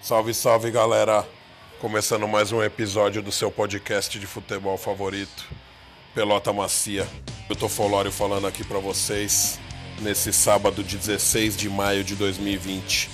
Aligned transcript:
Salve, 0.00 0.32
salve 0.32 0.70
galera! 0.70 1.26
Começando 1.80 2.26
mais 2.26 2.52
um 2.52 2.62
episódio 2.62 3.20
do 3.20 3.30
seu 3.30 3.50
podcast 3.50 4.18
de 4.18 4.26
futebol 4.26 4.78
favorito, 4.78 5.44
Pelota 6.14 6.52
Macia. 6.52 7.06
Eu 7.48 7.56
tô 7.56 7.68
Folório 7.68 8.10
falando 8.10 8.46
aqui 8.46 8.64
pra 8.64 8.78
vocês 8.78 9.58
nesse 10.00 10.32
sábado 10.32 10.82
de 10.82 10.96
16 10.96 11.56
de 11.56 11.68
maio 11.68 12.02
de 12.02 12.14
2020. 12.14 13.10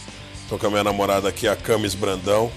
Tô 0.48 0.58
com 0.58 0.66
a 0.66 0.70
minha 0.70 0.84
namorada 0.84 1.28
aqui, 1.28 1.48
a 1.48 1.56
Camis 1.56 1.94
Brandão. 1.94 2.52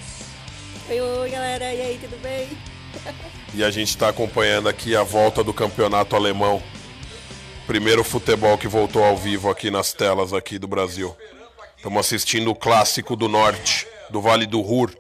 Oi, 0.90 1.00
oi 1.02 1.30
galera, 1.30 1.74
e 1.74 1.82
aí, 1.82 1.98
tudo 2.00 2.22
bem? 2.22 2.50
E 3.54 3.64
a 3.64 3.72
gente 3.72 3.90
está 3.90 4.10
acompanhando 4.10 4.70
aqui 4.70 4.96
a 4.96 5.04
volta 5.04 5.44
do 5.44 5.54
campeonato 5.54 6.16
alemão. 6.16 6.62
Primeiro 7.66 8.04
futebol 8.04 8.58
que 8.58 8.68
voltou 8.68 9.04
ao 9.04 9.18
vivo 9.18 9.50
aqui 9.50 9.72
nas 9.72 9.92
telas 9.92 10.34
aqui 10.34 10.60
do 10.60 10.68
Brasil. 10.68 11.16
Estamos 11.86 12.04
assistindo 12.04 12.50
o 12.50 12.56
clássico 12.56 13.16
do 13.16 13.30
norte, 13.30 13.88
do 14.10 14.20
Vale 14.20 14.48
do 14.48 14.60
Ruhr. 14.60 14.92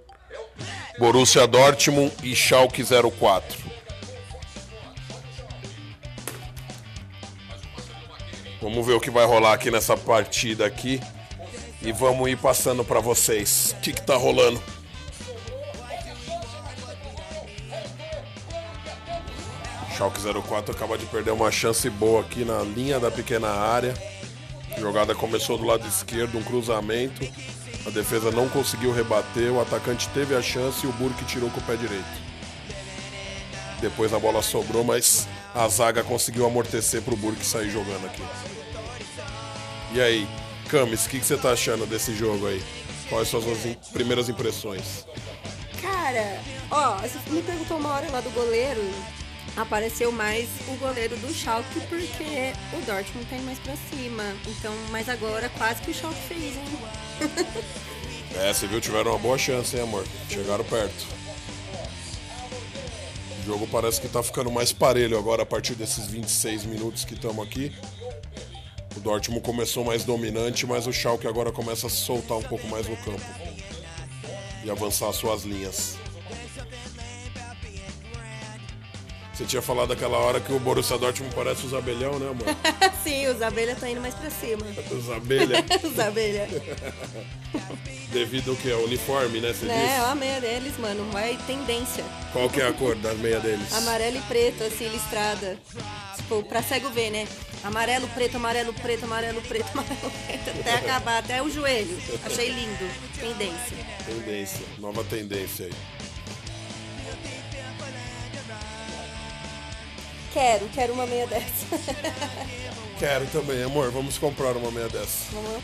Borussia 0.99 1.47
Dortmund 1.47 2.13
e 2.21 2.35
Schalke 2.35 2.83
04. 2.83 3.57
Vamos 8.61 8.85
ver 8.85 8.93
o 8.93 8.99
que 8.99 9.09
vai 9.09 9.25
rolar 9.25 9.53
aqui 9.53 9.71
nessa 9.71 9.97
partida 9.97 10.63
aqui 10.63 11.01
e 11.81 11.91
vamos 11.91 12.29
ir 12.29 12.37
passando 12.37 12.85
para 12.85 12.99
vocês. 12.99 13.75
O 13.75 13.81
que 13.81 13.91
que 13.91 14.03
tá 14.03 14.15
rolando? 14.15 14.61
Schalke 19.97 20.19
04 20.21 20.75
acaba 20.75 20.99
de 20.99 21.07
perder 21.07 21.31
uma 21.31 21.49
chance 21.49 21.89
boa 21.89 22.21
aqui 22.21 22.45
na 22.45 22.61
linha 22.61 22.99
da 22.99 23.09
pequena 23.09 23.49
área. 23.49 24.14
Jogada 24.85 25.15
começou 25.15 25.57
do 25.57 25.65
lado 25.65 25.87
esquerdo, 25.87 26.37
um 26.37 26.43
cruzamento. 26.43 27.27
A 27.87 27.89
defesa 27.89 28.29
não 28.29 28.47
conseguiu 28.47 28.93
rebater, 28.93 29.51
o 29.51 29.59
atacante 29.59 30.07
teve 30.09 30.35
a 30.35 30.43
chance 30.43 30.85
e 30.85 30.87
o 30.87 30.93
Burke 30.93 31.25
tirou 31.25 31.49
com 31.49 31.59
o 31.59 31.63
pé 31.63 31.75
direito. 31.75 32.05
Depois 33.81 34.13
a 34.13 34.19
bola 34.19 34.43
sobrou, 34.43 34.83
mas 34.83 35.27
a 35.55 35.67
zaga 35.69 36.03
conseguiu 36.03 36.45
amortecer 36.45 37.01
para 37.01 37.15
o 37.15 37.17
Burke 37.17 37.43
sair 37.43 37.71
jogando 37.71 38.05
aqui. 38.05 38.21
E 39.91 39.99
aí, 39.99 40.27
Camis, 40.69 41.07
o 41.07 41.09
que, 41.09 41.19
que 41.19 41.25
você 41.25 41.35
tá 41.35 41.49
achando 41.53 41.87
desse 41.87 42.13
jogo 42.15 42.45
aí? 42.45 42.61
Quais 43.09 43.27
são 43.27 43.39
as 43.39 43.45
suas 43.47 43.65
im- 43.65 43.77
primeiras 43.91 44.29
impressões? 44.29 45.03
Cara, 45.81 46.39
ó, 46.69 46.97
você 46.97 47.17
me 47.31 47.41
perguntou 47.41 47.77
uma 47.77 47.89
hora 47.89 48.07
lá 48.11 48.21
do 48.21 48.29
goleiro. 48.29 48.81
Apareceu 49.55 50.11
mais 50.11 50.49
o 50.67 50.75
goleiro 50.77 51.15
do 51.17 51.33
Schalke 51.33 51.79
porque 51.87 52.53
o 52.73 52.81
Dortmund 52.85 53.27
indo 53.33 53.43
mais 53.43 53.59
pra 53.59 53.75
cima. 53.89 54.23
Então, 54.47 54.73
mas 54.91 55.07
agora 55.07 55.49
quase 55.57 55.81
que 55.81 55.91
o 55.91 55.93
Schalke 55.93 56.21
fez, 56.27 56.55
hein? 56.57 56.65
É, 58.37 58.53
você 58.53 58.67
viu, 58.67 58.81
tiveram 58.81 59.11
uma 59.11 59.19
boa 59.19 59.37
chance, 59.37 59.75
hein, 59.77 59.83
amor? 59.83 60.05
Chegaram 60.29 60.65
perto. 60.65 61.05
O 63.39 63.45
jogo 63.45 63.65
parece 63.67 64.01
que 64.01 64.09
tá 64.09 64.21
ficando 64.21 64.51
mais 64.51 64.73
parelho 64.73 65.17
agora 65.17 65.43
a 65.43 65.45
partir 65.45 65.73
desses 65.75 66.07
26 66.07 66.65
minutos 66.65 67.05
que 67.05 67.13
estamos 67.13 67.45
aqui. 67.45 67.71
O 68.97 68.99
Dortmund 68.99 69.41
começou 69.41 69.85
mais 69.85 70.03
dominante, 70.03 70.65
mas 70.65 70.85
o 70.85 70.91
Schalke 70.91 71.27
agora 71.27 71.51
começa 71.51 71.87
a 71.87 71.89
soltar 71.89 72.37
um 72.37 72.43
pouco 72.43 72.67
mais 72.67 72.87
no 72.87 72.97
campo. 72.97 73.21
E 74.63 74.69
avançar 74.69 75.13
suas 75.13 75.43
linhas. 75.43 75.97
Você 79.35 79.43
tinha 79.43 79.61
falado 79.61 79.91
aquela 79.91 80.17
hora 80.17 80.39
que 80.39 80.53
o 80.53 80.59
Borussia 80.59 80.97
Dortmund 80.97 81.35
parece 81.35 81.65
os 81.65 81.73
abelhão, 81.73 82.17
né, 82.17 82.29
amor? 82.29 82.55
Sim, 83.03 83.27
os 83.27 83.41
abelhas 83.41 83.77
tá 83.77 83.89
indo 83.89 83.99
mais 83.99 84.13
pra 84.15 84.29
cima. 84.29 84.65
Os 84.89 85.11
abelha. 85.11 85.65
os 85.83 85.99
abelhas. 85.99 86.49
Devido 88.13 88.51
ao 88.51 88.55
que? 88.55 88.71
Ao 88.71 88.79
uniforme, 88.83 89.41
né? 89.41 89.51
Você 89.51 89.67
ó 89.99 90.11
a 90.11 90.15
meia 90.15 90.39
deles, 90.39 90.77
mano. 90.77 91.11
Vai 91.11 91.37
tendência. 91.45 92.05
Qual 92.31 92.49
que 92.49 92.61
é 92.61 92.67
a 92.67 92.71
cor 92.71 92.95
da 92.95 93.13
meia 93.15 93.41
deles? 93.41 93.73
Amarelo 93.73 94.15
e 94.15 94.21
preto, 94.21 94.63
assim, 94.63 94.87
listrada. 94.87 95.57
Tipo, 96.15 96.41
pra 96.43 96.63
cego 96.63 96.89
ver, 96.91 97.09
né? 97.09 97.27
Amarelo, 97.61 98.07
preto, 98.09 98.37
amarelo, 98.37 98.73
preto, 98.73 99.03
amarelo, 99.03 99.41
preto, 99.41 99.67
amarelo, 99.73 100.11
preto. 100.25 100.49
Até 100.61 100.75
acabar, 100.75 101.17
até 101.17 101.43
o 101.43 101.49
joelho. 101.49 101.97
Achei 102.23 102.47
lindo. 102.51 102.89
Tendência. 103.19 103.77
Tendência, 104.05 104.65
nova 104.79 105.03
tendência 105.03 105.65
aí. 105.65 106.04
Quero, 110.35 110.67
quero 110.67 110.91
uma 110.91 111.07
meia 111.07 111.25
dessa. 111.27 111.65
Quero 112.99 113.25
também, 113.27 113.63
amor, 113.63 113.89
vamos 113.89 114.17
comprar 114.17 114.57
uma 114.57 114.69
meia 114.69 114.89
dessa. 114.89 115.31
Vamos. 115.31 115.63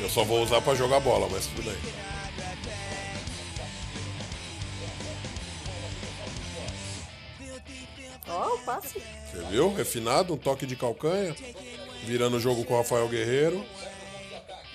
Eu 0.00 0.08
só 0.08 0.24
vou 0.24 0.42
usar 0.42 0.62
pra 0.62 0.74
jogar 0.74 0.98
bola, 1.00 1.28
mas 1.30 1.46
tudo 1.48 1.62
bem. 1.62 1.76
Ó, 8.26 8.54
o 8.54 8.58
passe. 8.60 9.02
Você 9.30 9.44
viu? 9.50 9.74
Refinado, 9.74 10.32
um 10.32 10.38
toque 10.38 10.64
de 10.64 10.74
calcanha. 10.74 11.36
Virando 12.04 12.38
o 12.38 12.40
jogo 12.40 12.64
com 12.64 12.72
o 12.72 12.78
Rafael 12.78 13.08
Guerreiro. 13.08 13.62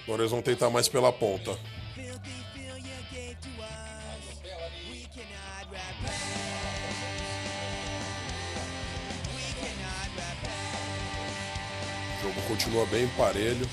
Agora 0.04 0.22
eles 0.22 0.32
vão 0.32 0.44
tentar 0.44 0.70
mais 0.70 0.88
pela 0.88 1.12
ponta. 1.12 1.58
Continua 12.60 12.86
bem 12.88 13.08
parelho. 13.18 13.66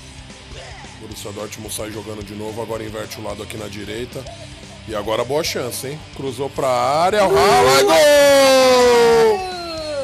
O 0.95 1.01
Borussia 1.01 1.31
Dortmund 1.33 1.73
sai 1.73 1.91
jogando 1.91 2.23
de 2.23 2.33
novo, 2.33 2.61
agora 2.61 2.81
inverte 2.83 3.19
o 3.19 3.23
lado 3.23 3.43
aqui 3.43 3.57
na 3.57 3.67
direita. 3.67 4.23
E 4.87 4.95
agora 4.95 5.25
boa 5.25 5.43
chance, 5.43 5.85
hein? 5.85 5.99
Cruzou 6.15 6.49
pra 6.49 6.69
área, 6.69 7.27
o 7.27 7.37
Haaland, 7.37 7.83
gol! 7.83 7.95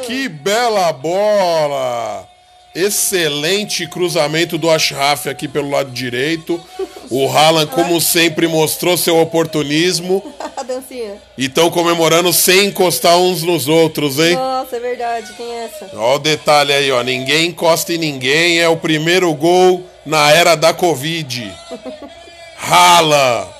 Que 0.05 0.27
bela 0.27 0.91
bola! 0.91 2.27
Excelente 2.75 3.87
cruzamento 3.87 4.57
do 4.57 4.69
Ashraf 4.69 5.27
aqui 5.27 5.47
pelo 5.47 5.69
lado 5.69 5.89
direito. 5.91 6.61
O 7.09 7.27
Haaland, 7.27 7.71
como 7.71 7.99
sempre, 7.99 8.47
mostrou 8.47 8.97
seu 8.97 9.17
oportunismo. 9.19 10.23
A 10.55 10.63
dancinha. 10.63 11.17
E 11.37 11.45
estão 11.45 11.69
comemorando 11.69 12.31
sem 12.31 12.67
encostar 12.67 13.17
uns 13.17 13.43
nos 13.43 13.67
outros, 13.67 14.19
hein? 14.19 14.35
Nossa, 14.35 14.77
é 14.77 14.79
verdade. 14.79 15.33
Tem 15.33 15.51
essa. 15.51 15.89
Ó 15.95 16.15
o 16.15 16.19
detalhe 16.19 16.73
aí, 16.73 16.91
ó. 16.91 17.01
Ninguém 17.03 17.47
encosta 17.47 17.93
em 17.93 17.97
ninguém. 17.97 18.59
É 18.59 18.69
o 18.69 18.77
primeiro 18.77 19.33
gol 19.33 19.83
na 20.05 20.31
era 20.31 20.55
da 20.55 20.73
Covid. 20.73 21.51
Rala. 22.55 23.51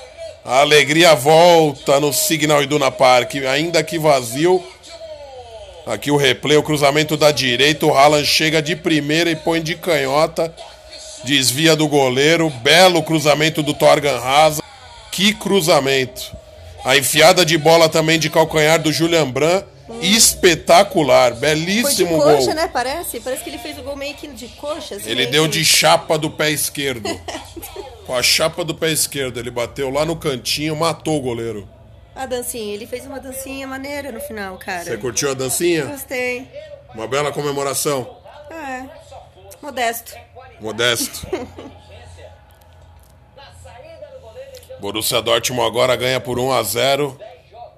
A 0.45 0.59
alegria 0.59 1.15
volta 1.15 1.99
no 1.99 2.11
Signal 2.11 2.63
Iduna 2.63 2.91
Park. 2.91 3.35
Ainda 3.49 3.83
que 3.83 3.97
vazio. 3.97 4.63
Aqui 5.85 6.09
o 6.11 6.15
replay, 6.15 6.57
o 6.57 6.63
cruzamento 6.63 7.17
da 7.17 7.31
direita. 7.31 7.85
O 7.85 7.93
Haaland 7.93 8.25
chega 8.25 8.61
de 8.61 8.75
primeira 8.75 9.29
e 9.29 9.35
põe 9.35 9.61
de 9.61 9.75
canhota. 9.75 10.53
Desvia 11.23 11.75
do 11.75 11.87
goleiro. 11.87 12.49
Belo 12.49 13.01
cruzamento 13.03 13.61
do 13.63 13.73
Torgan 13.73 14.17
Hazard. 14.17 14.63
Que 15.11 15.33
cruzamento. 15.33 16.35
A 16.83 16.97
enfiada 16.97 17.45
de 17.45 17.57
bola 17.57 17.87
também 17.87 18.19
de 18.19 18.29
calcanhar 18.29 18.81
do 18.81 18.91
Julian 18.91 19.29
Brand. 19.29 19.63
Espetacular. 20.01 21.29
Foi 21.31 21.35
de 21.35 21.41
Belíssimo 21.41 22.17
coxa, 22.17 22.45
gol. 22.47 22.53
né? 22.55 22.67
Parece? 22.67 23.19
Parece 23.19 23.43
que 23.43 23.49
ele 23.49 23.57
fez 23.57 23.77
o 23.77 23.83
gol 23.83 23.95
meio 23.95 24.15
que 24.15 24.27
de 24.27 24.47
coxa. 24.49 24.95
assim, 24.95 25.05
Ele 25.09 25.21
meio 25.21 25.31
deu 25.31 25.43
que- 25.43 25.49
de 25.51 25.65
chapa 25.65 26.17
do 26.17 26.29
pé 26.31 26.49
esquerdo. 26.51 27.09
Com 28.05 28.15
a 28.15 28.21
chapa 28.23 28.65
do 28.65 28.75
pé 28.75 28.91
esquerdo. 28.91 29.39
Ele 29.39 29.49
bateu 29.51 29.89
lá 29.89 30.03
no 30.03 30.15
cantinho, 30.15 30.75
matou 30.75 31.17
o 31.17 31.21
goleiro. 31.21 31.67
A 32.15 32.25
dancinha. 32.25 32.73
Ele 32.73 32.85
fez 32.85 33.05
uma 33.05 33.19
dancinha 33.19 33.65
maneira 33.67 34.11
no 34.11 34.19
final, 34.19 34.57
cara. 34.57 34.83
Você 34.83 34.97
curtiu 34.97 35.31
a 35.31 35.33
dancinha? 35.33 35.85
Gostei. 35.85 36.47
Uma 36.93 37.07
bela 37.07 37.31
comemoração. 37.31 38.17
É. 38.51 38.83
Modesto. 39.61 40.13
Modesto. 40.59 41.27
Borussia 44.79 45.21
Dortmund 45.21 45.67
agora 45.67 45.95
ganha 45.95 46.19
por 46.19 46.37
1 46.39 46.51
a 46.51 46.63
0. 46.63 47.19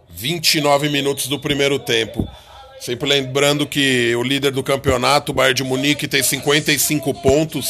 29 0.10 0.90
minutos 0.90 1.28
do 1.28 1.40
primeiro 1.40 1.78
tempo. 1.78 2.28
Sempre 2.80 3.10
lembrando 3.10 3.68
que 3.68 4.16
o 4.16 4.24
líder 4.24 4.52
do 4.52 4.64
campeonato, 4.64 5.32
o 5.32 5.36
Bayern 5.36 5.56
de 5.56 5.64
Munique, 5.64 6.08
tem 6.08 6.24
55 6.24 7.14
pontos 7.22 7.68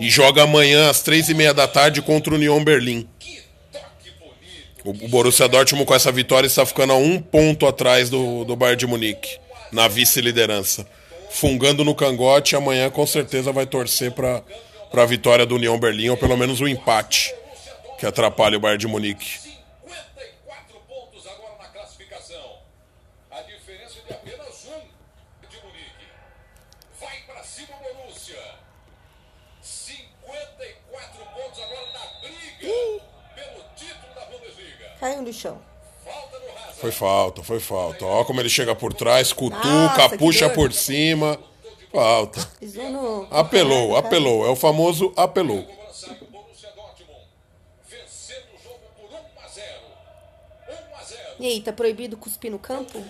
e 0.00 0.08
joga 0.08 0.42
amanhã 0.42 0.90
às 0.90 1.02
3h30 1.02 1.52
da 1.52 1.68
tarde 1.68 2.02
contra 2.02 2.32
o 2.32 2.36
Union 2.36 2.62
Berlim. 2.62 3.08
O 4.84 4.90
o 4.90 5.08
Borussia 5.08 5.48
Dortmund 5.48 5.86
com 5.86 5.94
essa 5.94 6.12
vitória 6.12 6.46
está 6.46 6.64
ficando 6.66 6.92
a 6.92 6.96
um 6.96 7.18
ponto 7.18 7.66
atrás 7.66 8.10
do, 8.10 8.44
do 8.44 8.54
Bayern 8.54 8.78
de 8.78 8.86
Munique, 8.86 9.38
na 9.72 9.88
vice-liderança. 9.88 10.86
Fungando 11.34 11.82
no 11.84 11.96
cangote, 11.96 12.54
amanhã 12.54 12.88
com 12.88 13.04
certeza 13.04 13.50
vai 13.50 13.66
torcer 13.66 14.12
para 14.12 14.44
a 14.92 15.04
vitória 15.04 15.44
do 15.44 15.56
União 15.56 15.76
Berlim, 15.76 16.10
ou 16.10 16.16
pelo 16.16 16.36
menos 16.36 16.60
o 16.60 16.68
empate, 16.68 17.34
que 17.98 18.06
atrapalha 18.06 18.56
o 18.56 18.60
Bayern 18.60 18.78
de 18.78 18.86
Munique. 18.86 19.40
54 19.40 20.78
pontos 20.86 21.26
agora 21.26 21.56
na 21.58 21.64
classificação. 21.70 22.58
A 23.32 23.40
diferença 23.42 23.98
é 23.98 24.06
de 24.06 24.12
apenas 24.12 24.64
um 24.64 25.48
de 25.48 25.56
Munique. 25.56 26.06
Vai 27.00 27.18
para 27.26 27.42
cima 27.42 27.70
o 27.80 27.94
Borussia. 27.96 28.38
54 29.60 31.24
pontos 31.34 31.60
agora 31.64 31.92
na 31.94 32.20
briga. 32.20 32.74
Caiu 35.00 35.22
no 35.22 35.32
chão. 35.32 35.73
Foi 36.84 36.92
falta, 36.92 37.42
foi 37.42 37.60
falta. 37.60 38.04
Ó 38.04 38.24
como 38.24 38.42
ele 38.42 38.50
chega 38.50 38.74
por 38.74 38.92
trás, 38.92 39.32
cutuca, 39.32 39.66
Nossa, 39.66 40.18
puxa 40.18 40.50
por 40.50 40.70
cima. 40.70 41.38
Falta. 41.90 42.46
No. 42.92 43.26
Apelou, 43.30 43.96
apelou. 43.96 44.46
É 44.46 44.50
o 44.50 44.56
famoso 44.56 45.10
apelou. 45.16 45.60
Agora 45.60 45.92
sai 45.94 46.18
o 46.20 46.30
Borussia 46.30 46.68
Dortmund. 46.76 47.22
Vencendo 47.88 48.44
o 48.54 48.62
jogo 48.62 48.80
por 48.98 49.10
1 49.10 49.16
a 49.42 49.48
0. 49.48 49.66
1 50.68 51.00
a 51.00 51.04
0. 51.04 51.20
E 51.40 51.46
aí, 51.46 51.60
tá 51.62 51.72
proibido 51.72 52.18
cuspir 52.18 52.50
no 52.50 52.58
campo? 52.58 53.02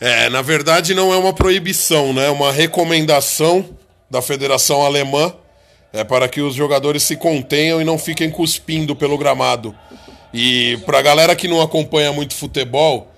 É, 0.00 0.28
na 0.28 0.42
verdade 0.42 0.92
não 0.92 1.12
é 1.12 1.16
uma 1.16 1.32
proibição, 1.32 2.12
né? 2.12 2.26
É 2.26 2.30
uma 2.30 2.50
recomendação 2.50 3.78
da 4.10 4.20
Federação 4.20 4.82
Alemã 4.82 5.32
é 5.92 6.02
para 6.02 6.28
que 6.28 6.40
os 6.40 6.54
jogadores 6.54 7.04
se 7.04 7.16
contenham 7.16 7.80
e 7.80 7.84
não 7.84 7.96
fiquem 7.96 8.28
cuspindo 8.28 8.96
pelo 8.96 9.16
gramado. 9.16 9.72
E 10.32 10.78
pra 10.84 11.02
galera 11.02 11.34
que 11.34 11.48
não 11.48 11.60
acompanha 11.60 12.12
muito 12.12 12.34
futebol, 12.34 13.12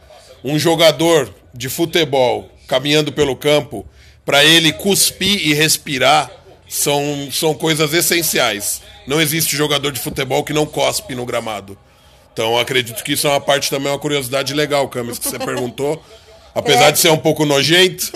um 0.45 0.59
jogador 0.59 1.33
de 1.53 1.69
futebol 1.69 2.49
caminhando 2.67 3.13
pelo 3.13 3.35
campo, 3.35 3.85
para 4.25 4.45
ele 4.45 4.73
cuspir 4.73 5.47
e 5.47 5.53
respirar 5.53 6.31
são, 6.69 7.29
são 7.33 7.53
coisas 7.53 7.93
essenciais. 7.93 8.81
Não 9.07 9.21
existe 9.21 9.57
jogador 9.57 9.91
de 9.91 9.99
futebol 9.99 10.45
que 10.45 10.53
não 10.53 10.65
cospe 10.65 11.17
no 11.17 11.27
gramado. 11.27 11.77
Então 12.33 12.57
acredito 12.57 13.03
que 13.03 13.13
isso 13.13 13.27
é 13.27 13.31
uma 13.31 13.41
parte 13.41 13.69
também, 13.69 13.91
uma 13.91 13.99
curiosidade 13.99 14.55
legal, 14.55 14.89
Camis, 14.89 15.19
que 15.19 15.29
você 15.29 15.39
perguntou. 15.41 16.01
Apesar 16.55 16.91
de 16.91 16.99
ser 16.99 17.11
um 17.11 17.17
pouco 17.17 17.45
nojento, 17.45 18.11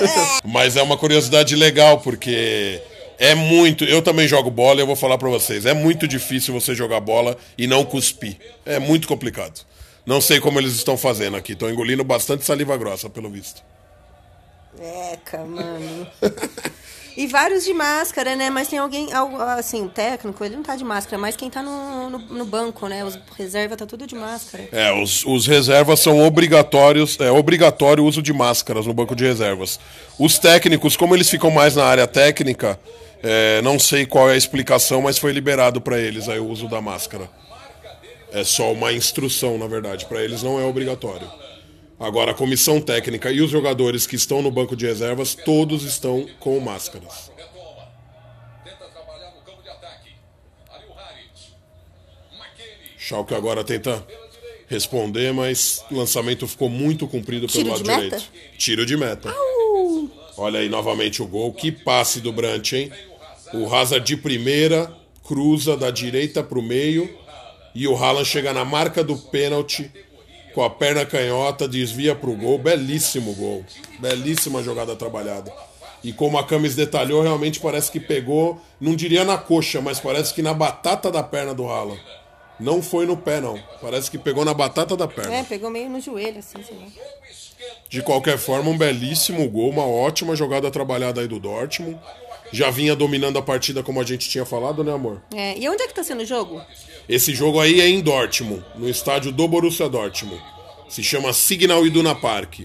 mas 0.44 0.76
é 0.76 0.82
uma 0.82 0.96
curiosidade 0.96 1.54
legal, 1.54 1.98
porque 1.98 2.80
é 3.18 3.34
muito. 3.34 3.84
Eu 3.84 4.02
também 4.02 4.28
jogo 4.28 4.50
bola 4.50 4.80
e 4.80 4.82
eu 4.82 4.86
vou 4.86 4.96
falar 4.96 5.18
pra 5.18 5.28
vocês: 5.28 5.66
é 5.66 5.74
muito 5.74 6.06
difícil 6.06 6.52
você 6.52 6.74
jogar 6.74 7.00
bola 7.00 7.36
e 7.56 7.66
não 7.66 7.84
cuspir. 7.84 8.36
É 8.64 8.78
muito 8.78 9.08
complicado. 9.08 9.64
Não 10.06 10.20
sei 10.20 10.38
como 10.38 10.58
eles 10.58 10.74
estão 10.74 10.96
fazendo 10.96 11.36
aqui. 11.36 11.52
Estão 11.52 11.70
engolindo 11.70 12.04
bastante 12.04 12.44
saliva 12.44 12.76
grossa, 12.76 13.08
pelo 13.08 13.30
visto. 13.30 13.62
Eca, 15.12 15.38
mano. 15.44 16.06
E 17.16 17.26
vários 17.28 17.64
de 17.64 17.72
máscara, 17.72 18.34
né? 18.34 18.50
Mas 18.50 18.68
tem 18.68 18.78
alguém, 18.78 19.08
assim, 19.56 19.84
o 19.84 19.88
técnico, 19.88 20.44
ele 20.44 20.56
não 20.56 20.62
tá 20.62 20.74
de 20.74 20.84
máscara, 20.84 21.16
mas 21.16 21.36
quem 21.36 21.48
tá 21.48 21.62
no, 21.62 22.10
no, 22.10 22.18
no 22.18 22.44
banco, 22.44 22.88
né? 22.88 23.04
Os 23.04 23.18
reserva 23.36 23.76
tá 23.76 23.86
tudo 23.86 24.06
de 24.06 24.16
máscara. 24.16 24.68
É, 24.72 24.92
os, 24.92 25.24
os 25.24 25.46
reservas 25.46 26.00
são 26.00 26.26
obrigatórios, 26.26 27.18
é 27.20 27.30
obrigatório 27.30 28.02
o 28.02 28.06
uso 28.06 28.20
de 28.20 28.32
máscaras 28.32 28.86
no 28.86 28.92
banco 28.92 29.14
de 29.14 29.24
reservas. 29.24 29.78
Os 30.18 30.38
técnicos, 30.38 30.96
como 30.96 31.14
eles 31.14 31.30
ficam 31.30 31.50
mais 31.50 31.76
na 31.76 31.84
área 31.84 32.06
técnica, 32.06 32.78
é, 33.22 33.62
não 33.62 33.78
sei 33.78 34.04
qual 34.04 34.28
é 34.28 34.32
a 34.32 34.36
explicação, 34.36 35.00
mas 35.00 35.16
foi 35.16 35.32
liberado 35.32 35.80
para 35.80 35.98
eles 35.98 36.28
aí 36.28 36.40
o 36.40 36.48
uso 36.48 36.68
da 36.68 36.80
máscara. 36.80 37.30
É 38.32 38.42
só 38.42 38.72
uma 38.72 38.92
instrução, 38.92 39.56
na 39.56 39.68
verdade, 39.68 40.06
para 40.06 40.20
eles 40.22 40.42
não 40.42 40.60
é 40.60 40.64
obrigatório. 40.64 41.43
Agora, 42.04 42.32
a 42.32 42.34
comissão 42.34 42.82
técnica 42.82 43.32
e 43.32 43.40
os 43.40 43.50
jogadores 43.50 44.06
que 44.06 44.14
estão 44.14 44.42
no 44.42 44.50
banco 44.50 44.76
de 44.76 44.84
reservas, 44.84 45.34
todos 45.34 45.84
estão 45.84 46.28
com 46.38 46.60
máscaras. 46.60 47.30
Schalke 52.98 53.34
agora 53.34 53.64
tenta 53.64 54.06
responder, 54.68 55.32
mas 55.32 55.82
o 55.90 55.96
lançamento 55.96 56.46
ficou 56.46 56.68
muito 56.68 57.08
comprido 57.08 57.46
pelo 57.46 57.64
Tiro 57.64 57.70
lado 57.70 57.86
meta? 57.86 58.02
direito. 58.02 58.32
Tiro 58.58 58.84
de 58.84 58.96
meta. 58.98 59.34
Olha 60.36 60.60
aí 60.60 60.68
novamente 60.68 61.22
o 61.22 61.26
gol. 61.26 61.54
Que 61.54 61.72
passe 61.72 62.20
do 62.20 62.30
Brant, 62.34 62.72
hein? 62.72 62.92
O 63.54 63.74
Hazard 63.74 64.06
de 64.06 64.16
primeira, 64.18 64.94
cruza 65.26 65.74
da 65.74 65.90
direita 65.90 66.42
para 66.42 66.58
o 66.58 66.62
meio. 66.62 67.08
E 67.74 67.88
o 67.88 67.96
Haaland 67.96 68.28
chega 68.28 68.52
na 68.52 68.64
marca 68.64 69.02
do 69.02 69.16
pênalti 69.16 69.90
com 70.54 70.62
a 70.62 70.70
perna 70.70 71.04
canhota, 71.04 71.66
desvia 71.66 72.14
para 72.14 72.30
o 72.30 72.36
gol. 72.36 72.58
Belíssimo 72.58 73.34
gol. 73.34 73.64
Belíssima 73.98 74.62
jogada 74.62 74.94
trabalhada. 74.94 75.52
E 76.02 76.12
como 76.12 76.38
a 76.38 76.44
Camis 76.44 76.76
detalhou, 76.76 77.22
realmente 77.22 77.58
parece 77.58 77.90
que 77.90 77.98
pegou, 77.98 78.60
não 78.80 78.94
diria 78.94 79.24
na 79.24 79.38
coxa, 79.38 79.80
mas 79.80 79.98
parece 79.98 80.34
que 80.34 80.42
na 80.42 80.52
batata 80.52 81.10
da 81.10 81.22
perna 81.22 81.54
do 81.54 81.66
Haaland. 81.66 82.00
Não 82.60 82.82
foi 82.82 83.04
no 83.04 83.16
pé, 83.16 83.40
não. 83.40 83.58
Parece 83.80 84.10
que 84.10 84.18
pegou 84.18 84.44
na 84.44 84.54
batata 84.54 84.96
da 84.96 85.08
perna. 85.08 85.34
é, 85.34 85.42
pegou 85.42 85.70
meio 85.70 85.90
no 85.90 86.00
joelho, 86.00 86.38
assim, 86.38 86.62
sei 86.62 86.76
lá. 86.76 86.86
De 87.88 88.02
qualquer 88.02 88.38
forma, 88.38 88.70
um 88.70 88.76
belíssimo 88.76 89.48
gol, 89.48 89.70
uma 89.70 89.86
ótima 89.86 90.36
jogada 90.36 90.70
trabalhada 90.70 91.20
aí 91.20 91.26
do 91.26 91.40
Dortmund. 91.40 91.98
Já 92.54 92.70
vinha 92.70 92.94
dominando 92.94 93.36
a 93.36 93.42
partida 93.42 93.82
como 93.82 94.00
a 94.00 94.04
gente 94.04 94.28
tinha 94.30 94.46
falado, 94.46 94.84
né, 94.84 94.92
amor? 94.92 95.20
É, 95.34 95.58
e 95.58 95.68
onde 95.68 95.82
é 95.82 95.88
que 95.88 95.94
tá 95.94 96.04
sendo 96.04 96.22
o 96.22 96.24
jogo? 96.24 96.62
Esse 97.08 97.34
jogo 97.34 97.58
aí 97.58 97.80
é 97.80 97.88
em 97.88 98.00
Dortmund, 98.00 98.64
no 98.76 98.88
estádio 98.88 99.32
do 99.32 99.48
Borussia 99.48 99.88
Dortmund. 99.88 100.40
Se 100.88 101.02
chama 101.02 101.32
Signal 101.32 101.84
Iduna 101.84 102.14
Park. 102.14 102.60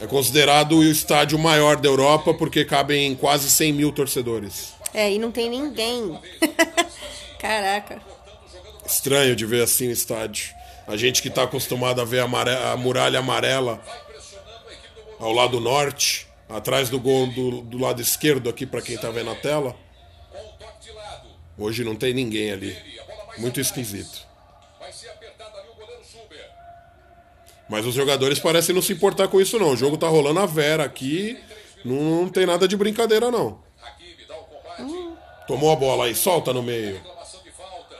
É 0.00 0.06
considerado 0.06 0.76
o 0.76 0.84
estádio 0.84 1.36
maior 1.36 1.78
da 1.78 1.88
Europa 1.88 2.32
porque 2.32 2.64
cabem 2.64 3.16
quase 3.16 3.50
100 3.50 3.72
mil 3.72 3.90
torcedores. 3.90 4.72
É, 4.94 5.10
e 5.10 5.18
não 5.18 5.32
tem 5.32 5.50
ninguém. 5.50 6.16
Caraca. 7.40 8.00
Estranho 8.86 9.34
de 9.34 9.44
ver 9.44 9.64
assim 9.64 9.88
o 9.88 9.90
estádio. 9.90 10.54
A 10.86 10.96
gente 10.96 11.20
que 11.20 11.28
está 11.28 11.42
acostumado 11.42 12.00
a 12.00 12.04
ver 12.04 12.20
a, 12.20 12.76
muralha 12.76 13.18
amarela 13.18 13.82
ao 15.18 15.32
lado 15.32 15.58
norte, 15.58 16.28
atrás 16.52 16.88
do 16.88 17.00
gol 17.00 17.26
do, 17.28 17.62
do 17.62 17.78
lado 17.78 18.00
esquerdo 18.00 18.48
aqui 18.48 18.66
para 18.66 18.82
quem 18.82 18.94
está 18.94 19.10
vendo 19.10 19.30
a 19.30 19.34
tela. 19.34 19.74
Hoje 21.56 21.84
não 21.84 21.96
tem 21.96 22.14
ninguém 22.14 22.52
ali. 22.52 22.76
Muito 23.38 23.60
esquisito. 23.60 24.26
Mas 27.68 27.86
os 27.86 27.94
jogadores 27.94 28.38
parecem 28.38 28.74
não 28.74 28.82
se 28.82 28.92
importar 28.92 29.28
com 29.28 29.40
isso 29.40 29.58
não. 29.58 29.70
O 29.70 29.76
jogo 29.76 29.96
tá 29.96 30.08
rolando 30.08 30.40
a 30.40 30.46
vera 30.46 30.84
aqui. 30.84 31.38
Não, 31.84 32.28
tem 32.28 32.44
nada 32.44 32.68
de 32.68 32.76
brincadeira 32.76 33.30
não. 33.30 33.60
Tomou 35.46 35.72
a 35.72 35.76
bola 35.76 36.04
aí, 36.04 36.14
solta 36.14 36.52
no 36.52 36.62
meio. 36.62 37.00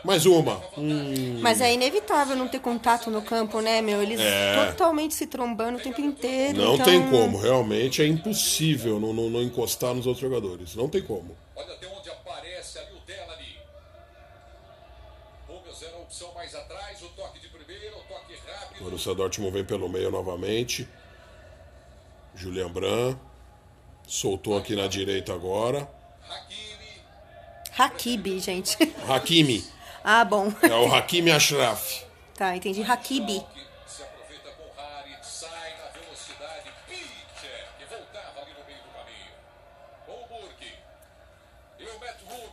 Mais 0.04 0.26
uma. 0.26 0.60
Hum, 0.76 1.38
Mas 1.40 1.60
é 1.60 1.72
inevitável 1.72 2.34
não 2.36 2.48
ter 2.48 2.58
contato 2.58 3.08
no 3.10 3.22
campo, 3.22 3.60
né, 3.60 3.80
meu? 3.80 4.02
Eles 4.02 4.20
É. 4.20 4.66
totalmente 4.70 5.14
se 5.14 5.26
trombando 5.26 5.78
o 5.78 5.80
tempo 5.80 6.00
inteiro. 6.00 6.58
não 6.58 6.74
então- 6.74 6.84
tem 6.86 7.08
como, 7.10 7.38
realmente 7.38 8.02
é 8.02 8.06
impossível 8.06 8.98
não, 8.98 9.12
não, 9.12 9.30
não 9.30 9.40
encostar 9.42 9.94
nos 9.94 10.06
outros 10.06 10.20
jogadores. 10.28 10.74
Não 10.74 10.88
tem 10.88 11.02
como. 11.02 11.36
Olha 11.54 11.72
até 11.74 11.86
onde 11.86 12.10
aparece 12.10 12.78
ali 12.78 12.92
o 12.96 13.00
dela 13.06 13.32
ali. 13.34 13.56
Rubens 15.48 15.82
era 15.82 15.96
a 15.96 16.00
opção 16.00 16.32
mais 16.34 16.52
atrás. 16.54 17.00
O 17.02 17.06
toque 17.10 17.38
de 17.40 17.48
primeira, 17.48 17.96
o 17.96 18.00
toque 18.00 18.34
rápido. 18.46 18.82
Borussia 18.82 19.14
Dortmund 19.14 19.52
vem 19.52 19.64
pelo 19.64 19.88
meio 19.88 20.10
novamente. 20.10 20.88
Julian 22.34 22.70
Brand. 22.70 23.16
Soltou 24.06 24.58
aqui 24.58 24.74
na 24.74 24.88
direita 24.88 25.32
agora. 25.32 25.88
Hakimi. 27.78 28.38
Gente. 28.40 28.76
Hakimi. 29.08 29.64
Ah, 30.04 30.24
bom. 30.24 30.52
É 30.62 30.74
o 30.74 30.92
Hakimi 30.94 31.30
Ashraf. 31.30 32.02
Tá, 32.36 32.56
entendi. 32.56 32.82
Hakibi. 32.82 33.42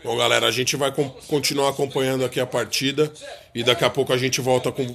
Bom, 0.04 0.18
galera, 0.18 0.48
a 0.48 0.52
gente 0.52 0.76
vai 0.78 0.92
continuar 1.28 1.70
acompanhando 1.70 2.24
aqui 2.24 2.40
a 2.40 2.46
partida 2.46 3.12
e 3.54 3.64
daqui 3.64 3.84
a 3.84 3.90
pouco 3.90 4.14
a 4.14 4.18
gente 4.18 4.40
volta 4.40 4.72
com, 4.72 4.86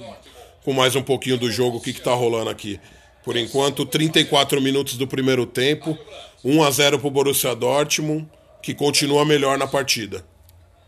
com 0.63 0.73
mais 0.73 0.95
um 0.95 1.01
pouquinho 1.01 1.37
do 1.37 1.49
jogo, 1.51 1.77
o 1.77 1.81
que, 1.81 1.93
que 1.93 2.01
tá 2.01 2.13
rolando 2.13 2.49
aqui. 2.49 2.79
Por 3.23 3.37
enquanto, 3.37 3.85
34 3.85 4.59
minutos 4.59 4.97
do 4.97 5.07
primeiro 5.07 5.45
tempo, 5.45 5.97
1 6.43 6.63
a 6.63 6.71
0 6.71 6.99
pro 6.99 7.09
Borussia 7.09 7.55
Dortmund, 7.55 8.27
que 8.61 8.73
continua 8.73 9.23
melhor 9.23 9.57
na 9.57 9.67
partida. 9.67 10.25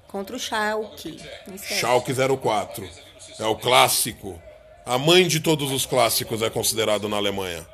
Contra 0.08 0.36
o 0.36 0.40
Schalke. 0.40 1.22
Esquece. 1.54 1.76
Schalke 1.80 2.14
04. 2.14 2.90
É 3.40 3.46
o 3.46 3.56
clássico. 3.56 4.42
A 4.86 4.98
mãe 4.98 5.28
de 5.28 5.40
todos 5.40 5.72
os 5.72 5.86
clássicos 5.86 6.42
é 6.42 6.50
considerado 6.50 7.10
na 7.10 7.18
Alemanha. 7.18 7.68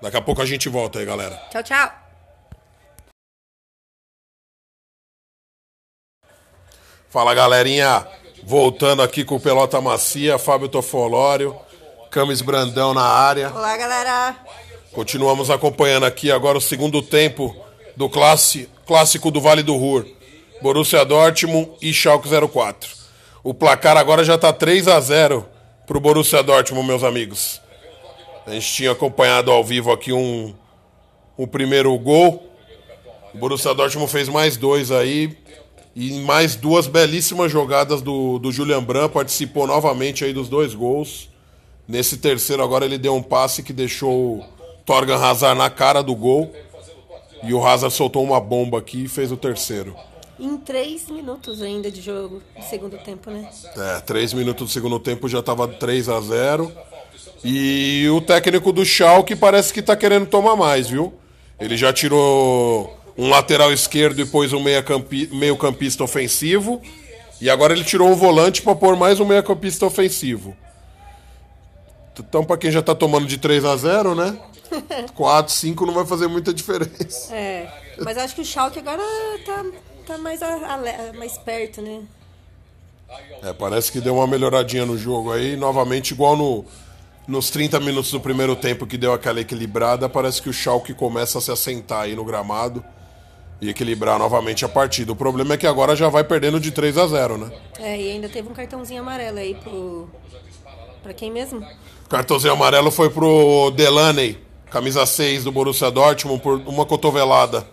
Daqui 0.00 0.16
a 0.16 0.22
pouco 0.22 0.40
a 0.42 0.46
gente 0.46 0.68
volta 0.68 0.98
aí, 1.00 1.04
galera. 1.04 1.36
Tchau, 1.50 1.62
tchau. 1.62 1.90
Fala 7.08 7.32
galerinha, 7.34 8.06
voltando 8.42 9.02
aqui 9.02 9.24
com 9.24 9.36
o 9.36 9.40
Pelota 9.40 9.80
Macia, 9.80 10.38
Fábio 10.38 10.68
Tofolório, 10.68 11.56
Camis 12.10 12.40
Brandão 12.42 12.92
na 12.92 13.02
área. 13.04 13.52
Olá, 13.52 13.76
galera. 13.76 14.36
Continuamos 14.92 15.50
acompanhando 15.50 16.06
aqui 16.06 16.30
agora 16.30 16.58
o 16.58 16.60
segundo 16.60 17.02
tempo 17.02 17.54
do 17.96 18.08
classi- 18.08 18.68
clássico 18.86 19.30
do 19.30 19.40
Vale 19.40 19.62
do 19.62 19.76
Ruhr, 19.76 20.06
Borussia 20.64 21.04
Dortmund 21.04 21.72
e 21.82 21.92
Schalke 21.92 22.26
04. 22.26 22.88
O 23.42 23.52
placar 23.52 23.98
agora 23.98 24.24
já 24.24 24.36
está 24.36 24.50
3 24.50 24.88
a 24.88 24.98
0 24.98 25.46
para 25.86 25.98
o 25.98 26.00
Borussia 26.00 26.42
Dortmund, 26.42 26.86
meus 26.86 27.04
amigos. 27.04 27.60
A 28.46 28.52
gente 28.52 28.72
tinha 28.72 28.92
acompanhado 28.92 29.50
ao 29.50 29.62
vivo 29.62 29.92
aqui 29.92 30.10
um, 30.10 30.54
um 31.38 31.46
primeiro 31.46 31.94
gol. 31.98 32.50
O 33.34 33.36
Borussia 33.36 33.74
Dortmund 33.74 34.10
fez 34.10 34.26
mais 34.26 34.56
dois 34.56 34.90
aí 34.90 35.36
E 35.94 36.12
mais 36.20 36.56
duas 36.56 36.86
belíssimas 36.86 37.52
jogadas 37.52 38.00
do, 38.00 38.38
do 38.38 38.50
Julian 38.50 38.82
Brand, 38.82 39.10
participou 39.10 39.66
novamente 39.66 40.24
aí 40.24 40.32
dos 40.32 40.48
dois 40.48 40.72
gols. 40.72 41.28
Nesse 41.86 42.16
terceiro 42.16 42.62
agora 42.62 42.86
ele 42.86 42.96
deu 42.96 43.14
um 43.14 43.22
passe 43.22 43.62
que 43.62 43.74
deixou 43.74 44.38
o 44.38 44.44
Torgan 44.86 45.18
Hazard 45.18 45.58
na 45.58 45.68
cara 45.68 46.02
do 46.02 46.14
gol. 46.14 46.50
E 47.42 47.52
o 47.52 47.62
Hazard 47.62 47.94
soltou 47.94 48.24
uma 48.24 48.40
bomba 48.40 48.78
aqui 48.78 49.04
e 49.04 49.08
fez 49.08 49.30
o 49.30 49.36
terceiro. 49.36 49.94
Em 50.38 50.56
três 50.56 51.08
minutos 51.08 51.62
ainda 51.62 51.90
de 51.90 52.00
jogo, 52.00 52.42
de 52.58 52.64
segundo 52.68 52.98
tempo, 52.98 53.30
né? 53.30 53.48
É, 53.76 54.00
três 54.00 54.32
minutos 54.32 54.68
do 54.68 54.72
segundo 54.72 54.98
tempo 54.98 55.28
já 55.28 55.38
estava 55.38 55.68
3 55.68 56.08
a 56.08 56.20
0 56.20 56.72
E 57.44 58.08
o 58.10 58.20
técnico 58.20 58.72
do 58.72 58.84
Schalke 58.84 59.36
parece 59.36 59.72
que 59.72 59.80
está 59.80 59.94
querendo 59.96 60.26
tomar 60.26 60.56
mais, 60.56 60.88
viu? 60.88 61.14
Ele 61.60 61.76
já 61.76 61.92
tirou 61.92 62.98
um 63.16 63.28
lateral 63.28 63.72
esquerdo 63.72 64.20
e 64.20 64.26
pôs 64.26 64.52
um 64.52 64.60
meio-campi- 64.60 65.28
meio-campista 65.32 66.02
ofensivo. 66.02 66.82
E 67.40 67.48
agora 67.48 67.72
ele 67.72 67.84
tirou 67.84 68.08
um 68.08 68.14
volante 68.16 68.60
para 68.62 68.74
pôr 68.74 68.96
mais 68.96 69.20
um 69.20 69.24
meio-campista 69.24 69.86
ofensivo. 69.86 70.56
Então, 72.18 72.44
para 72.44 72.56
quem 72.56 72.70
já 72.70 72.80
tá 72.82 72.94
tomando 72.94 73.26
de 73.26 73.38
3 73.38 73.64
a 73.64 73.76
0 73.76 74.14
né? 74.14 74.36
4, 75.14 75.52
5 75.52 75.86
não 75.86 75.94
vai 75.94 76.06
fazer 76.06 76.26
muita 76.26 76.52
diferença. 76.52 77.34
É. 77.34 77.68
Mas 78.00 78.16
acho 78.16 78.34
que 78.34 78.40
o 78.40 78.44
Schalke 78.44 78.78
agora 78.80 79.02
tá, 79.44 79.64
tá 80.04 80.18
mais, 80.18 80.42
a- 80.42 81.12
mais 81.16 81.36
perto, 81.38 81.80
né? 81.82 82.02
É, 83.42 83.52
parece 83.52 83.92
que 83.92 84.00
deu 84.00 84.14
uma 84.16 84.26
melhoradinha 84.26 84.84
no 84.86 84.96
jogo 84.98 85.32
aí. 85.32 85.56
Novamente, 85.56 86.12
igual 86.12 86.36
no, 86.36 86.64
nos 87.28 87.50
30 87.50 87.78
minutos 87.80 88.10
do 88.10 88.20
primeiro 88.20 88.56
tempo 88.56 88.86
que 88.86 88.96
deu 88.98 89.12
aquela 89.12 89.40
equilibrada, 89.40 90.08
parece 90.08 90.42
que 90.42 90.48
o 90.48 90.52
Schalke 90.52 90.94
começa 90.94 91.38
a 91.38 91.40
se 91.40 91.50
assentar 91.50 92.02
aí 92.02 92.14
no 92.16 92.24
gramado 92.24 92.84
e 93.60 93.68
equilibrar 93.68 94.18
novamente 94.18 94.64
a 94.64 94.68
partida. 94.68 95.12
O 95.12 95.16
problema 95.16 95.54
é 95.54 95.56
que 95.56 95.66
agora 95.66 95.94
já 95.94 96.08
vai 96.08 96.24
perdendo 96.24 96.58
de 96.58 96.70
3 96.70 96.98
a 96.98 97.06
0 97.06 97.38
né? 97.38 97.52
É, 97.78 97.98
e 98.00 98.10
ainda 98.10 98.28
teve 98.28 98.48
um 98.48 98.52
cartãozinho 98.54 99.00
amarelo 99.00 99.38
aí 99.38 99.54
pro. 99.54 100.08
Pra 101.02 101.12
quem 101.14 101.30
mesmo? 101.30 101.60
O 102.04 102.08
cartãozinho 102.08 102.54
amarelo 102.54 102.90
foi 102.90 103.10
pro 103.10 103.70
Delaney, 103.70 104.38
camisa 104.70 105.04
6 105.06 105.44
do 105.44 105.52
Borussia 105.52 105.90
Dortmund, 105.90 106.42
por 106.42 106.58
uma 106.66 106.84
cotovelada. 106.86 107.66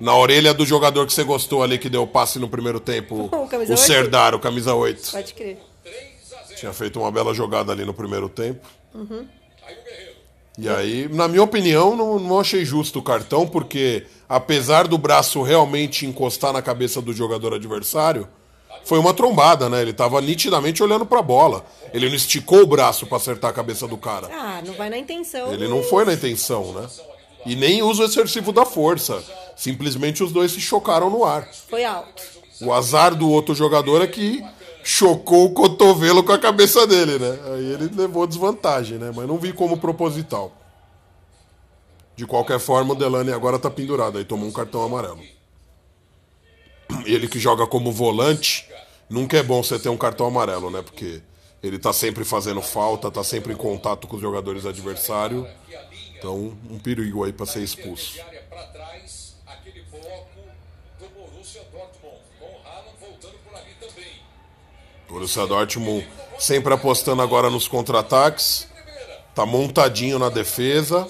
Na 0.00 0.16
orelha 0.16 0.54
do 0.54 0.64
jogador 0.64 1.06
que 1.06 1.12
você 1.12 1.22
gostou 1.22 1.62
ali, 1.62 1.78
que 1.78 1.90
deu 1.90 2.02
o 2.02 2.06
passe 2.06 2.38
no 2.38 2.48
primeiro 2.48 2.80
tempo. 2.80 3.28
O 3.30 3.74
o? 3.74 3.76
Serdar, 3.76 4.34
o 4.34 4.38
camisa 4.40 4.74
8. 4.74 5.12
Pode 5.12 5.34
crer. 5.34 5.58
Tinha 6.56 6.72
feito 6.72 6.98
uma 6.98 7.10
bela 7.10 7.34
jogada 7.34 7.72
ali 7.72 7.84
no 7.84 7.92
primeiro 7.92 8.28
tempo. 8.28 8.66
O 8.94 9.04
Guerreiro. 9.04 10.10
E 10.58 10.68
aí, 10.68 11.08
na 11.08 11.28
minha 11.28 11.42
opinião, 11.42 11.96
não, 11.96 12.18
não 12.18 12.40
achei 12.40 12.64
justo 12.64 12.98
o 12.98 13.02
cartão, 13.02 13.46
porque 13.46 14.04
apesar 14.28 14.86
do 14.86 14.98
braço 14.98 15.42
realmente 15.42 16.06
encostar 16.06 16.52
na 16.52 16.60
cabeça 16.60 17.00
do 17.00 17.12
jogador 17.12 17.54
adversário, 17.54 18.28
foi 18.84 18.98
uma 18.98 19.14
trombada, 19.14 19.68
né? 19.68 19.82
Ele 19.82 19.92
tava 19.92 20.20
nitidamente 20.20 20.82
olhando 20.82 21.06
pra 21.06 21.22
bola. 21.22 21.64
Ele 21.92 22.08
não 22.08 22.14
esticou 22.14 22.62
o 22.62 22.66
braço 22.66 23.06
pra 23.06 23.16
acertar 23.16 23.50
a 23.50 23.54
cabeça 23.54 23.86
do 23.86 23.96
cara. 23.96 24.28
Ah, 24.32 24.62
não 24.66 24.74
vai 24.74 24.90
na 24.90 24.98
intenção. 24.98 25.52
Ele 25.52 25.68
não 25.68 25.82
foi 25.82 26.04
na 26.04 26.12
intenção, 26.12 26.72
né? 26.72 26.86
E 27.46 27.56
nem 27.56 27.82
uso 27.82 28.02
excessivo 28.04 28.52
da 28.52 28.66
força. 28.66 29.22
Simplesmente 29.60 30.24
os 30.24 30.32
dois 30.32 30.52
se 30.52 30.60
chocaram 30.60 31.10
no 31.10 31.22
ar. 31.22 31.46
Foi 31.68 31.84
alto. 31.84 32.22
O 32.62 32.72
azar 32.72 33.14
do 33.14 33.28
outro 33.28 33.54
jogador 33.54 34.00
é 34.00 34.06
que 34.06 34.42
chocou 34.82 35.44
o 35.44 35.52
cotovelo 35.52 36.24
com 36.24 36.32
a 36.32 36.38
cabeça 36.38 36.86
dele, 36.86 37.18
né? 37.18 37.38
Aí 37.52 37.72
ele 37.74 37.94
levou 37.94 38.26
desvantagem, 38.26 38.96
né? 38.96 39.12
Mas 39.14 39.28
não 39.28 39.36
vi 39.36 39.52
como 39.52 39.76
proposital. 39.76 40.50
De 42.16 42.24
qualquer 42.24 42.58
forma, 42.58 42.94
o 42.94 42.96
Delane 42.96 43.34
agora 43.34 43.58
tá 43.58 43.68
pendurado, 43.68 44.16
aí 44.16 44.24
tomou 44.24 44.48
um 44.48 44.52
cartão 44.52 44.82
amarelo. 44.82 45.20
Ele 47.04 47.28
que 47.28 47.38
joga 47.38 47.66
como 47.66 47.92
volante, 47.92 48.66
nunca 49.10 49.36
é 49.36 49.42
bom 49.42 49.62
você 49.62 49.78
ter 49.78 49.90
um 49.90 49.98
cartão 49.98 50.26
amarelo, 50.26 50.70
né? 50.70 50.80
Porque 50.80 51.20
ele 51.62 51.78
tá 51.78 51.92
sempre 51.92 52.24
fazendo 52.24 52.62
falta, 52.62 53.10
tá 53.10 53.22
sempre 53.22 53.52
em 53.52 53.56
contato 53.56 54.06
com 54.06 54.16
os 54.16 54.22
jogadores 54.22 54.64
adversários. 54.64 55.46
Então, 56.16 56.56
um 56.70 56.78
perigo 56.78 57.24
aí 57.24 57.32
pra 57.32 57.44
ser 57.44 57.62
expulso. 57.62 58.18
Borussia 65.10 65.44
Dortmund 65.44 66.06
sempre 66.38 66.72
apostando 66.72 67.20
agora 67.20 67.50
nos 67.50 67.66
contra-ataques. 67.66 68.68
Tá 69.34 69.44
montadinho 69.44 70.18
na 70.18 70.28
defesa. 70.28 71.06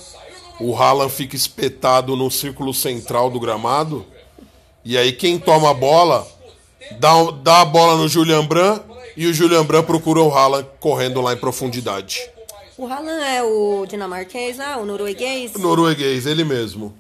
O 0.59 0.75
Haaland 0.75 1.13
fica 1.13 1.37
espetado 1.37 2.17
no 2.17 2.31
círculo 2.31 2.73
central 2.73 3.31
do 3.31 3.39
gramado. 3.39 4.07
E 4.85 4.97
aí 4.97 5.13
quem 5.13 5.39
toma 5.39 5.71
a 5.71 5.75
bola 5.75 6.27
dá, 6.99 7.13
dá 7.43 7.61
a 7.61 7.65
bola 7.65 7.97
no 7.97 8.09
Julian 8.09 8.45
Brand 8.47 8.81
e 9.17 9.27
o 9.27 9.35
Julian 9.35 9.65
Brand 9.65 9.85
procura 9.85 10.21
o 10.21 10.33
Haaland 10.33 10.67
correndo 10.81 11.21
lá 11.21 11.35
em 11.35 11.37
profundidade. 11.37 12.21
O 12.79 12.87
Haaland 12.87 13.23
é 13.23 13.43
o 13.43 13.85
dinamarquês, 13.87 14.59
ah, 14.59 14.79
o 14.79 14.87
norueguês. 14.87 15.53
Norueguês, 15.55 16.25
ele 16.25 16.45
mesmo. 16.45 16.95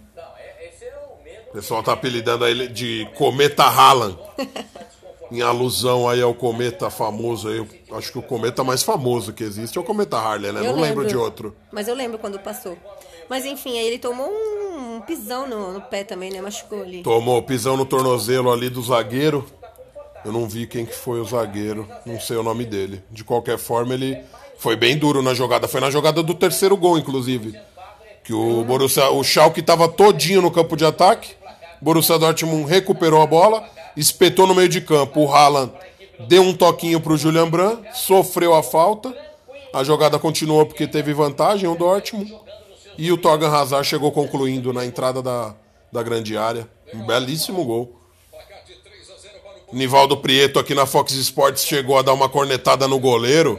O 1.48 1.52
pessoal 1.54 1.82
tá 1.82 1.94
apelidando 1.94 2.46
ele 2.46 2.68
de 2.68 3.08
Cometa 3.16 3.64
Haaland. 3.64 4.18
Em 5.30 5.42
alusão 5.42 6.08
aí 6.08 6.20
ao 6.20 6.34
cometa 6.34 6.90
famoso 6.90 7.48
aí. 7.48 7.58
eu 7.58 7.68
Acho 7.96 8.12
que 8.12 8.18
o 8.18 8.22
cometa 8.22 8.64
mais 8.64 8.82
famoso 8.82 9.32
que 9.32 9.44
existe 9.44 9.78
é 9.78 9.80
o 9.80 9.84
cometa 9.84 10.16
Harley, 10.16 10.52
né? 10.52 10.60
Eu 10.60 10.74
Não 10.74 10.80
lembro 10.80 11.06
de 11.06 11.16
outro. 11.16 11.54
Mas 11.72 11.86
eu 11.88 11.94
lembro 11.94 12.18
quando 12.18 12.38
passou. 12.38 12.76
Mas 13.28 13.44
enfim, 13.44 13.78
aí 13.78 13.86
ele 13.86 13.98
tomou 13.98 14.28
um 14.28 15.00
pisão 15.02 15.46
no, 15.46 15.72
no 15.72 15.80
pé 15.80 16.02
também, 16.02 16.30
né? 16.30 16.40
Machucou 16.40 16.82
ali. 16.82 17.02
Tomou 17.02 17.40
pisão 17.42 17.76
no 17.76 17.84
tornozelo 17.84 18.50
ali 18.52 18.68
do 18.68 18.82
zagueiro. 18.82 19.46
Eu 20.24 20.32
não 20.32 20.48
vi 20.48 20.66
quem 20.66 20.84
que 20.84 20.94
foi 20.94 21.20
o 21.20 21.24
zagueiro, 21.24 21.88
não 22.04 22.20
sei 22.20 22.36
o 22.36 22.42
nome 22.42 22.64
dele. 22.66 23.02
De 23.10 23.24
qualquer 23.24 23.56
forma, 23.56 23.94
ele 23.94 24.18
foi 24.58 24.76
bem 24.76 24.96
duro 24.98 25.22
na 25.22 25.32
jogada. 25.32 25.66
Foi 25.66 25.80
na 25.80 25.90
jogada 25.90 26.22
do 26.22 26.34
terceiro 26.34 26.76
gol, 26.76 26.98
inclusive. 26.98 27.58
Que 28.22 28.34
o 28.34 28.62
Borussia, 28.64 29.10
o 29.10 29.24
Schalke 29.24 29.60
estava 29.60 29.88
todinho 29.88 30.42
no 30.42 30.50
campo 30.50 30.76
de 30.76 30.84
ataque. 30.84 31.34
Borussia 31.80 32.18
Dortmund 32.18 32.68
recuperou 32.68 33.22
a 33.22 33.26
bola, 33.26 33.64
espetou 33.96 34.46
no 34.46 34.54
meio 34.54 34.68
de 34.68 34.80
campo. 34.80 35.20
O 35.20 35.32
Haaland 35.32 35.72
deu 36.28 36.42
um 36.42 36.54
toquinho 36.54 37.00
para 37.00 37.12
o 37.12 37.16
Julian 37.16 37.48
Brand, 37.48 37.78
sofreu 37.94 38.54
a 38.54 38.62
falta. 38.62 39.14
A 39.72 39.84
jogada 39.84 40.18
continuou 40.18 40.66
porque 40.66 40.86
teve 40.86 41.12
vantagem 41.12 41.68
o 41.68 41.76
Dortmund. 41.76 42.34
E 42.98 43.10
o 43.12 43.16
Torgan 43.16 43.48
Hazard 43.48 43.86
chegou 43.86 44.12
concluindo 44.12 44.72
na 44.72 44.84
entrada 44.84 45.22
da, 45.22 45.54
da 45.92 46.02
grande 46.02 46.36
área. 46.36 46.68
Um 46.92 47.06
belíssimo 47.06 47.64
gol. 47.64 47.96
Placar 48.30 48.64
de 48.64 48.74
3 48.74 49.10
a 49.10 49.16
0 49.16 49.34
para 49.42 49.74
o 49.74 49.76
Nivaldo 49.76 50.16
Prieto 50.16 50.58
aqui 50.58 50.74
na 50.74 50.86
Fox 50.86 51.12
Sports 51.12 51.64
chegou 51.64 51.98
a 51.98 52.02
dar 52.02 52.12
uma 52.12 52.28
cornetada 52.28 52.88
no 52.88 52.98
goleiro. 52.98 53.58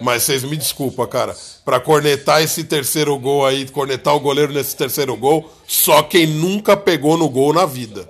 Mas 0.00 0.24
vocês 0.24 0.44
me 0.44 0.56
desculpa, 0.56 1.06
cara. 1.06 1.34
Pra 1.64 1.80
cornetar 1.80 2.42
esse 2.42 2.64
terceiro 2.64 3.18
gol 3.18 3.46
aí, 3.46 3.66
cornetar 3.68 4.14
o 4.14 4.20
goleiro 4.20 4.52
nesse 4.52 4.76
terceiro 4.76 5.16
gol, 5.16 5.50
só 5.66 6.02
quem 6.02 6.26
nunca 6.26 6.76
pegou 6.76 7.16
no 7.16 7.28
gol 7.28 7.52
na 7.52 7.64
vida. 7.64 8.08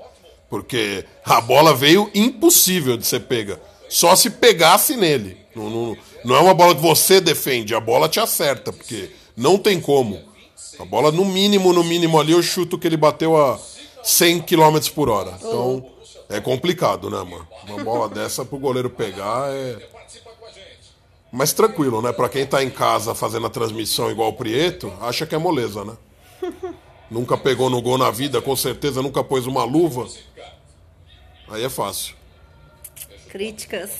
Porque 0.48 1.04
a 1.24 1.40
bola 1.40 1.74
veio 1.74 2.10
impossível 2.14 2.96
de 2.96 3.06
ser 3.06 3.20
pega. 3.20 3.60
Só 3.88 4.14
se 4.14 4.30
pegasse 4.30 4.96
nele. 4.96 5.36
Não, 5.54 5.70
não, 5.70 5.96
não 6.24 6.36
é 6.36 6.40
uma 6.40 6.54
bola 6.54 6.74
que 6.74 6.80
você 6.80 7.20
defende, 7.20 7.74
a 7.74 7.80
bola 7.80 8.08
te 8.08 8.20
acerta, 8.20 8.72
porque 8.72 9.10
não 9.36 9.58
tem 9.58 9.80
como. 9.80 10.20
A 10.78 10.84
bola, 10.84 11.10
no 11.10 11.24
mínimo, 11.24 11.72
no 11.72 11.82
mínimo 11.82 12.20
ali, 12.20 12.32
eu 12.32 12.42
chuto 12.42 12.78
que 12.78 12.86
ele 12.86 12.96
bateu 12.96 13.36
a 13.36 13.58
100 14.02 14.42
km 14.42 14.78
por 14.94 15.08
hora. 15.08 15.34
Então, 15.38 15.84
é 16.28 16.40
complicado, 16.40 17.08
né, 17.08 17.18
mano? 17.18 17.46
Uma 17.66 17.82
bola 17.82 18.08
dessa 18.08 18.44
pro 18.44 18.58
goleiro 18.58 18.90
pegar 18.90 19.48
é. 19.50 19.78
Mas 21.32 21.52
tranquilo, 21.52 22.00
né? 22.00 22.12
Pra 22.12 22.28
quem 22.28 22.46
tá 22.46 22.62
em 22.62 22.70
casa 22.70 23.14
fazendo 23.14 23.46
a 23.46 23.50
transmissão 23.50 24.10
igual 24.10 24.30
o 24.30 24.32
Prieto, 24.32 24.92
acha 25.00 25.26
que 25.26 25.34
é 25.34 25.38
moleza, 25.38 25.84
né? 25.84 25.96
nunca 27.10 27.36
pegou 27.36 27.70
no 27.70 27.80
gol 27.80 27.98
na 27.98 28.10
vida, 28.10 28.40
com 28.40 28.56
certeza 28.56 29.02
nunca 29.02 29.22
pôs 29.22 29.46
uma 29.46 29.64
luva. 29.64 30.06
Aí 31.48 31.64
é 31.64 31.68
fácil. 31.68 32.14
Críticas 33.30 33.90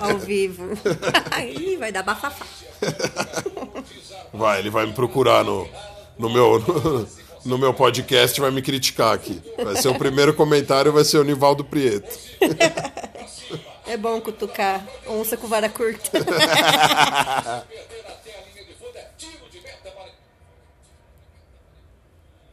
ao 0.00 0.16
vivo. 0.18 0.70
Ih, 1.60 1.76
vai 1.76 1.92
dar 1.92 2.02
bafafá. 2.02 2.46
Vai, 4.32 4.60
ele 4.60 4.70
vai 4.70 4.86
me 4.86 4.92
procurar 4.92 5.44
no, 5.44 5.68
no 6.18 6.30
meu. 6.30 7.06
No 7.44 7.56
meu 7.56 7.72
podcast 7.72 8.38
vai 8.40 8.50
me 8.50 8.60
criticar 8.60 9.14
aqui. 9.14 9.40
Vai 9.62 9.76
ser 9.76 9.88
o 9.88 9.94
primeiro 9.94 10.34
comentário, 10.34 10.92
vai 10.92 11.04
ser 11.04 11.18
o 11.18 11.24
Nivaldo 11.24 11.64
Prieto. 11.64 12.18
É 13.86 13.96
bom 13.96 14.20
cutucar 14.20 14.84
onça 15.06 15.36
com 15.36 15.46
vara 15.46 15.68
curta. 15.68 16.10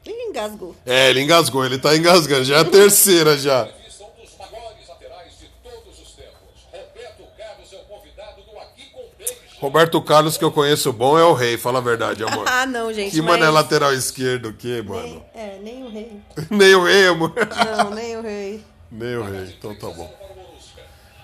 Ih, 0.06 0.12
engasgou. 0.30 0.76
É, 0.86 1.10
ele 1.10 1.22
engasgou, 1.22 1.66
ele 1.66 1.78
tá 1.80 1.96
engasgando. 1.96 2.46
Já 2.46 2.58
é 2.58 2.60
a 2.62 2.66
terceira 2.66 3.38
já. 3.38 3.66
são 3.90 4.12
dos 4.12 4.38
maiores 4.38 4.88
laterais 4.88 5.40
de 5.40 5.48
todos 5.64 6.00
os 6.00 6.12
tempos. 6.14 6.62
Roberto 6.72 7.24
Carlos 7.38 7.74
é 7.74 7.76
o 7.78 7.80
convidado 7.86 8.42
do 8.44 8.60
Aqui 8.60 8.86
com 8.92 9.04
Beijo. 9.18 9.55
Roberto 9.66 10.00
Carlos, 10.00 10.38
que 10.38 10.44
eu 10.44 10.52
conheço 10.52 10.94
bom, 10.94 11.18
é 11.18 11.24
o 11.24 11.34
rei, 11.34 11.58
fala 11.58 11.80
a 11.80 11.82
verdade, 11.82 12.22
amor. 12.24 12.46
Ah, 12.48 12.68
não, 12.68 12.94
gente. 12.94 13.10
Que 13.10 13.18
mas... 13.18 13.32
mano 13.32 13.46
é 13.46 13.50
lateral 13.50 13.92
esquerdo, 13.94 14.50
o 14.50 14.54
que, 14.54 14.80
mano? 14.84 15.26
É, 15.34 15.58
nem 15.60 15.84
o 15.84 15.90
rei. 15.90 16.22
Nem 16.52 16.76
o 16.76 16.84
rei, 16.84 17.08
amor. 17.08 17.34
Não, 17.78 17.90
nem 17.90 18.16
o 18.16 18.22
rei. 18.22 18.64
Nem 18.92 19.18
o 19.18 19.24
rei, 19.24 19.56
então 19.58 19.74
tá 19.74 19.88
bom. 19.88 20.14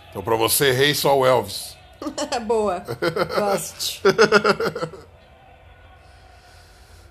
Então 0.10 0.24
pra 0.24 0.36
você, 0.36 0.72
rei, 0.72 0.96
só 0.96 1.16
o 1.16 1.24
Elvis. 1.24 1.78
Boa. 2.48 2.84
Gosto. 3.38 4.02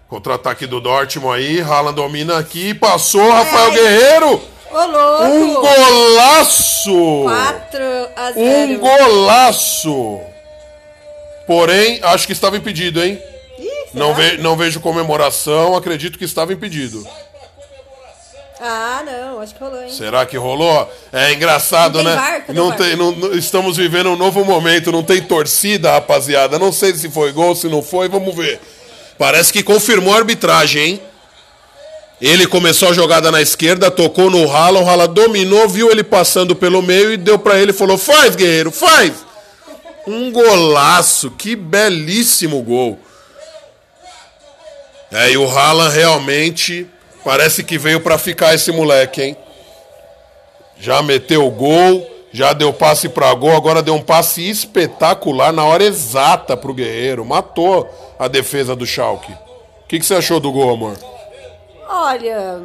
Contra-ataque 0.08 0.66
do 0.66 0.80
Dortmund 0.80 1.36
aí, 1.36 1.60
Haaland 1.60 1.94
domina 1.94 2.38
aqui, 2.38 2.74
passou, 2.74 3.30
Rafael. 3.30 3.70
Guerreiro! 3.70 4.42
Ô, 4.72 4.84
louco! 4.84 5.24
Um 5.24 5.54
golaço! 5.54 7.22
4 7.22 7.84
a 8.16 8.32
0. 8.32 8.72
Um 8.72 8.78
golaço! 8.80 10.29
Porém, 11.50 11.98
acho 12.04 12.28
que 12.28 12.32
estava 12.32 12.56
impedido, 12.56 13.02
hein? 13.02 13.20
Ih, 13.58 13.68
Não, 13.92 14.14
ve- 14.14 14.36
não 14.38 14.56
vejo 14.56 14.78
comemoração, 14.78 15.74
acredito 15.74 16.16
que 16.16 16.24
estava 16.24 16.52
impedido. 16.52 17.04
Ah, 18.60 19.02
não, 19.04 19.40
acho 19.40 19.56
que 19.56 19.60
rolou, 19.60 19.82
hein? 19.82 19.90
Será 19.90 20.24
que 20.24 20.36
rolou? 20.36 20.88
É 21.12 21.32
engraçado, 21.32 21.96
Não 22.00 22.04
né? 22.04 22.14
VAR, 22.14 22.46
cadê 22.46 22.52
o 22.60 22.62
não 22.62 22.70
tem, 22.70 22.94
não- 22.94 23.32
estamos 23.34 23.76
vivendo 23.76 24.10
um 24.10 24.16
novo 24.16 24.44
momento, 24.44 24.92
não 24.92 25.02
tem 25.02 25.20
torcida, 25.20 25.90
rapaziada. 25.90 26.56
Não 26.56 26.70
sei 26.70 26.94
se 26.94 27.10
foi 27.10 27.32
gol, 27.32 27.56
se 27.56 27.66
não 27.68 27.82
foi, 27.82 28.08
vamos 28.08 28.32
ver. 28.32 28.60
Parece 29.18 29.52
que 29.52 29.60
confirmou 29.64 30.14
a 30.14 30.18
arbitragem, 30.18 30.82
hein? 30.84 31.00
Ele 32.20 32.46
começou 32.46 32.90
a 32.90 32.92
jogada 32.92 33.28
na 33.32 33.42
esquerda, 33.42 33.90
tocou 33.90 34.30
no 34.30 34.46
Rala, 34.46 34.78
o 34.78 34.84
Rala 34.84 35.08
dominou, 35.08 35.68
viu 35.68 35.90
ele 35.90 36.04
passando 36.04 36.54
pelo 36.54 36.80
meio 36.80 37.12
e 37.12 37.16
deu 37.16 37.40
pra 37.40 37.58
ele 37.58 37.72
e 37.72 37.74
falou: 37.74 37.98
"Faz, 37.98 38.36
guerreiro, 38.36 38.70
faz!" 38.70 39.28
Um 40.06 40.32
golaço, 40.32 41.30
que 41.30 41.54
belíssimo 41.54 42.62
gol. 42.62 42.98
É, 45.12 45.32
e 45.32 45.36
o 45.36 45.48
Haaland 45.48 45.94
realmente 45.94 46.86
parece 47.24 47.64
que 47.64 47.76
veio 47.76 48.00
pra 48.00 48.16
ficar 48.16 48.54
esse 48.54 48.70
moleque, 48.70 49.22
hein? 49.22 49.36
Já 50.78 51.02
meteu 51.02 51.46
o 51.46 51.50
gol, 51.50 52.08
já 52.32 52.52
deu 52.52 52.72
passe 52.72 53.08
pra 53.08 53.34
gol, 53.34 53.54
agora 53.54 53.82
deu 53.82 53.94
um 53.94 54.02
passe 54.02 54.48
espetacular 54.48 55.52
na 55.52 55.64
hora 55.64 55.84
exata 55.84 56.56
pro 56.56 56.72
Guerreiro. 56.72 57.24
Matou 57.24 57.88
a 58.18 58.28
defesa 58.28 58.76
do 58.76 58.86
Schalke. 58.86 59.32
O 59.32 59.88
que, 59.88 59.98
que 59.98 60.06
você 60.06 60.14
achou 60.14 60.38
do 60.38 60.52
gol, 60.52 60.72
amor? 60.72 60.96
Olha. 61.88 62.60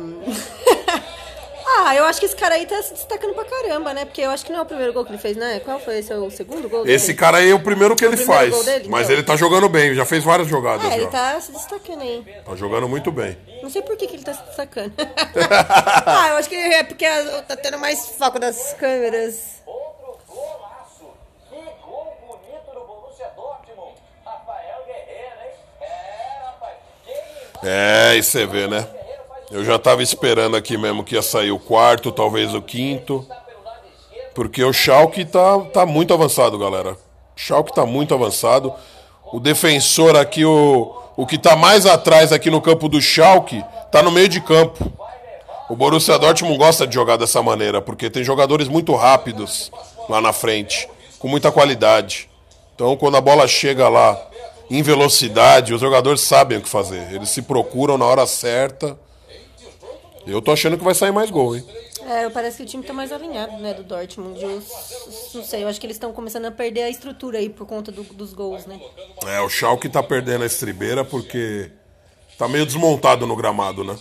Ah, 1.68 1.96
eu 1.96 2.06
acho 2.06 2.20
que 2.20 2.26
esse 2.26 2.36
cara 2.36 2.56
aí 2.56 2.66
tá 2.66 2.82
se 2.84 2.94
destacando 2.94 3.34
pra 3.34 3.44
caramba, 3.46 3.94
né? 3.94 4.06
Porque 4.06 4.22
eu 4.22 4.30
acho 4.30 4.46
que 4.46 4.52
não 4.52 4.60
é 4.60 4.62
o 4.62 4.66
primeiro 4.66 4.94
gol 4.94 5.04
que 5.04 5.12
ele 5.12 5.18
fez, 5.18 5.36
né? 5.36 5.60
Qual 5.62 5.80
foi 5.80 5.98
esse? 6.00 6.12
É 6.14 6.16
o 6.16 6.30
segundo 6.30 6.70
gol 6.70 6.86
Esse 6.88 7.08
dele? 7.08 7.18
cara 7.20 7.38
aí 7.38 7.50
é 7.50 7.54
o 7.56 7.60
primeiro 7.60 7.96
que 7.96 8.06
ele 8.06 8.16
primeiro 8.16 8.40
faz. 8.40 8.54
gol 8.54 8.64
dele, 8.64 8.88
mas 8.88 9.04
então. 9.06 9.14
ele 9.16 9.24
tá 9.24 9.36
jogando 9.36 9.68
bem, 9.68 9.94
já 9.96 10.06
fez 10.06 10.24
várias 10.24 10.48
jogadas. 10.48 10.86
É, 10.92 10.96
ele 10.96 11.04
já. 11.06 11.10
tá 11.10 11.42
se 11.42 11.52
destacando 11.52 12.02
aí. 12.02 12.24
Tá 12.46 12.56
jogando 12.56 12.88
muito 12.88 13.12
bem. 13.12 13.38
Não 13.64 13.70
sei 13.70 13.82
por 13.82 13.98
que, 13.98 14.06
que 14.08 14.16
ele 14.16 14.24
tá 14.24 14.34
se 14.34 14.44
destacando. 14.44 14.94
ah, 16.06 16.28
eu 16.30 16.36
acho 16.38 16.50
que 16.50 16.56
é 16.56 16.84
porque 16.84 17.06
tá 17.48 17.56
tendo 17.56 17.80
mais 17.80 18.10
foco 18.10 18.38
das 18.40 18.74
câmeras. 18.74 19.62
Outro 19.66 20.18
golaço. 20.28 21.10
Que 21.50 21.56
gol 21.84 22.16
bonito 22.28 22.74
do 22.74 22.86
Borussia 22.86 23.28
Dortmund. 23.36 23.96
Rafael 24.24 24.86
Guerreiro, 24.86 25.36
hein? 25.44 25.52
É, 27.64 28.12
É, 28.12 28.18
e 28.18 28.24
você 28.24 28.46
vê, 28.46 28.68
né? 28.68 28.88
Eu 29.56 29.64
já 29.64 29.80
tava 29.80 30.04
esperando 30.04 30.58
aqui 30.58 30.78
mesmo 30.78 31.02
que 31.02 31.16
ia 31.16 31.22
sair 31.22 31.50
o 31.50 31.58
quarto, 31.58 32.12
talvez 32.12 32.54
o 32.54 32.62
quinto. 32.62 33.26
Porque 34.34 34.62
o 34.62 34.74
Schalke 34.74 35.24
tá, 35.24 35.60
tá 35.72 35.86
muito 35.86 36.14
avançado, 36.14 36.60
galera. 36.60 36.92
O 36.92 37.40
Schalke 37.40 37.74
tá 37.74 37.86
muito 37.86 38.14
avançado. 38.14 38.74
O 39.32 39.40
defensor 39.40 40.18
aqui, 40.18 40.44
o, 40.44 40.94
o 41.16 41.26
que 41.26 41.38
tá 41.38 41.56
mais 41.56 41.86
atrás 41.86 42.34
aqui 42.34 42.50
no 42.50 42.60
campo 42.60 42.90
do 42.90 43.02
Schalke, 43.02 43.64
tá 43.94 44.04
no 44.04 44.12
meio 44.12 44.28
de 44.28 44.42
campo. 44.42 44.92
O 45.70 45.76
Borussia 45.78 46.20
Dortmund 46.20 46.58
gosta 46.58 46.86
de 46.86 46.94
jogar 46.94 47.16
dessa 47.16 47.42
maneira, 47.42 47.82
porque 47.82 48.10
tem 48.10 48.26
jogadores 48.26 48.68
muito 48.68 48.94
rápidos 48.94 49.72
lá 50.10 50.20
na 50.20 50.34
frente, 50.34 50.86
com 51.18 51.30
muita 51.30 51.50
qualidade. 51.50 52.30
Então, 52.76 52.98
quando 52.98 53.16
a 53.16 53.22
bola 53.22 53.48
chega 53.48 53.88
lá 53.88 54.22
em 54.70 54.82
velocidade, 54.82 55.74
os 55.74 55.80
jogadores 55.80 56.20
sabem 56.20 56.58
o 56.58 56.62
que 56.62 56.68
fazer. 56.68 57.08
Eles 57.14 57.30
se 57.30 57.42
procuram 57.42 57.98
na 57.98 58.04
hora 58.04 58.28
certa. 58.28 59.05
Eu 60.28 60.42
tô 60.42 60.52
achando 60.52 60.78
que 60.78 60.84
vai 60.84 60.94
sair 60.96 61.12
mais 61.12 61.30
gol, 61.30 61.56
hein? 61.56 61.66
É, 62.08 62.30
parece 62.30 62.58
que 62.58 62.64
o 62.64 62.66
time 62.66 62.84
tá 62.84 62.94
mais 62.94 63.12
alinhado, 63.12 63.58
né, 63.58 63.74
do 63.74 63.84
Dortmund. 63.84 64.42
Eu 64.42 64.62
não 65.34 65.44
sei, 65.44 65.64
eu 65.64 65.68
acho 65.68 65.80
que 65.80 65.86
eles 65.88 65.96
estão 65.96 66.12
começando 66.14 66.46
a 66.46 66.52
perder 66.52 66.84
a 66.84 66.90
estrutura 66.90 67.40
aí 67.40 67.50
por 67.50 67.66
conta 67.66 67.92
do- 67.92 68.04
dos 68.04 68.34
gols, 68.34 68.66
né? 68.66 68.80
É, 69.28 69.40
o 69.42 69.50
Schalke 69.50 69.90
tá 69.90 70.04
perdendo 70.04 70.44
a 70.44 70.48
estribeira 70.48 71.04
porque 71.04 71.72
tá 72.38 72.48
meio 72.48 72.66
desmontado 72.66 73.26
no 73.26 73.36
gramado, 73.36 73.84
né? 73.84 73.98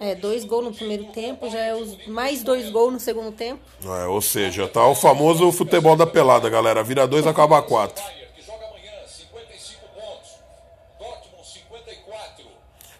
É, 0.00 0.14
dois 0.16 0.44
gols 0.44 0.64
no 0.64 0.74
primeiro 0.74 1.04
tempo, 1.04 1.48
já 1.48 1.60
é 1.60 1.74
os 1.74 2.06
mais 2.08 2.42
dois 2.42 2.68
gols 2.70 2.92
no 2.92 2.98
segundo 3.00 3.30
tempo. 3.32 3.60
É, 3.84 4.06
ou 4.06 4.20
seja, 4.20 4.66
tá 4.66 4.84
o 4.86 4.94
famoso 4.94 5.50
futebol 5.52 5.94
da 5.96 6.06
pelada, 6.06 6.50
galera. 6.50 6.82
Vira 6.82 7.06
dois, 7.06 7.24
acaba 7.26 7.62
quatro. 7.62 8.02
que 8.34 8.42
joga 8.44 8.66
amanhã, 8.66 8.90
55 9.06 9.80
pontos. 9.94 10.30
Dortmund, 10.98 11.46
54. 11.46 12.44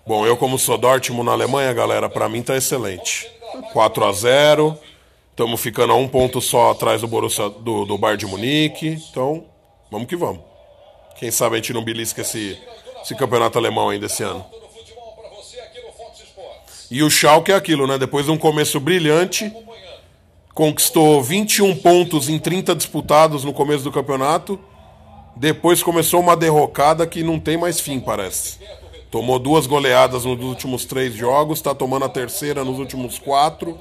Bom, 0.05 0.27
eu 0.27 0.37
como 0.37 0.59
sou 0.59 0.77
Dortmund 0.77 1.27
na 1.27 1.33
Alemanha, 1.33 1.73
galera, 1.73 2.09
pra 2.09 2.29
mim 2.29 2.43
tá 2.43 2.57
excelente. 2.57 3.31
4 3.73 4.05
a 4.05 4.13
0 4.13 4.79
Estamos 5.31 5.61
ficando 5.61 5.93
a 5.93 5.97
um 5.97 6.07
ponto 6.07 6.41
só 6.41 6.73
atrás 6.73 7.01
do 7.01 7.09
Borussia, 7.09 7.49
do, 7.49 7.87
do 7.87 7.97
Bayern 7.97 8.19
de 8.19 8.27
Munique. 8.27 8.99
Então, 9.11 9.47
vamos 9.91 10.07
que 10.07 10.15
vamos. 10.15 10.43
Quem 11.19 11.31
sabe 11.31 11.55
a 11.55 11.57
gente 11.57 11.73
não 11.73 11.83
belisca 11.83 12.21
esse, 12.21 12.59
esse 13.03 13.15
campeonato 13.15 13.57
alemão 13.59 13.89
ainda 13.89 14.07
esse 14.07 14.23
ano. 14.23 14.45
Para. 14.45 14.63
E 16.91 17.03
o 17.03 17.09
Schalke 17.09 17.51
é 17.51 17.55
aquilo, 17.55 17.87
né? 17.87 17.97
Depois 17.97 18.27
de 18.27 18.33
um 18.33 18.37
começo 18.37 18.79
brilhante, 18.79 19.51
conquistou 20.53 21.23
21 21.23 21.77
pontos 21.77 22.29
em 22.29 22.39
30 22.39 22.75
disputados 22.75 23.43
no 23.43 23.55
começo 23.55 23.85
do 23.85 23.93
campeonato. 23.93 24.61
Depois 25.35 25.83
começou 25.83 26.21
uma 26.21 26.37
derrocada 26.37 27.07
que 27.07 27.23
não 27.23 27.41
tem 27.41 27.57
mais 27.57 27.81
fim, 27.81 28.01
parece. 28.01 28.59
Tomou 29.13 29.39
duas 29.39 29.67
goleadas 29.67 30.25
nos 30.25 30.43
últimos 30.43 30.87
três 30.87 31.13
jogos, 31.13 31.61
tá 31.61 31.75
tomando 31.75 32.07
a 32.07 32.09
terceira 32.09 32.65
nos 32.65 32.79
últimos 32.79 33.19
quatro. 33.19 33.79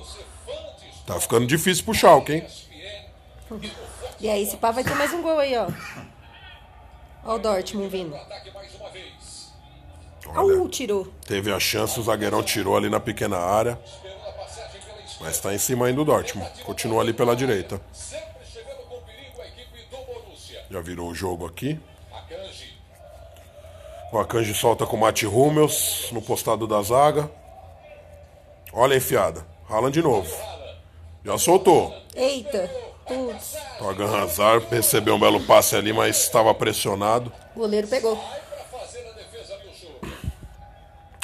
Tá 1.08 1.17
ficando 1.22 1.48
difícil 1.48 1.86
pro 1.86 1.94
Schalke, 1.94 2.34
hein? 2.34 2.48
E 4.20 4.30
aí, 4.30 4.44
esse 4.44 4.58
pá 4.58 4.72
vai 4.72 4.84
ter 4.84 4.94
mais 4.94 5.13
um 5.13 5.22
gol 5.22 5.39
aí, 5.39 5.56
ó. 5.56 5.70
Ó 7.24 7.36
o 7.36 7.39
Dortmund 7.39 7.88
vindo. 7.88 8.13
Olha, 10.36 10.60
Au, 10.60 10.67
tirou. 10.67 11.08
teve 11.26 11.50
a 11.50 11.60
chance, 11.62 11.98
o 11.98 12.04
zagueirão 12.04 12.44
tirou 12.44 12.76
ali 12.76 12.89
na 12.89 13.00
pequena 13.00 13.38
área. 13.38 13.80
Mas 15.22 15.39
tá 15.39 15.54
em 15.54 15.58
cima 15.58 15.86
ainda 15.86 15.96
do 15.96 16.06
Dortmund. 16.06 16.52
Continua 16.65 17.02
ali 17.02 17.13
pela 17.13 17.38
direita. 17.38 17.80
Já 20.70 20.82
virou 20.82 21.10
o 21.10 21.15
jogo 21.15 21.46
aqui. 21.46 21.80
O 24.12 24.19
Akanji 24.19 24.54
solta 24.54 24.86
com 24.86 24.97
o 24.97 25.00
Mati 25.00 25.26
Hummels 25.26 26.10
no 26.12 26.21
postado 26.21 26.67
da 26.67 26.82
zaga. 26.82 27.32
Olha 28.74 28.93
a 28.93 28.97
enfiada. 28.97 29.45
Haaland 29.69 29.93
de 29.93 30.02
novo. 30.02 30.30
Já 31.24 31.38
soltou. 31.38 31.95
Eita. 32.13 32.69
Putz. 33.08 33.56
O 33.80 33.89
Hagan 33.89 34.21
Hazard 34.21 34.67
recebeu 34.69 35.15
um 35.15 35.19
belo 35.19 35.41
passe 35.41 35.76
ali, 35.76 35.93
mas 35.93 36.17
estava 36.17 36.54
pressionado. 36.54 37.32
O 37.56 37.60
goleiro 37.60 37.88
pegou. 37.88 38.19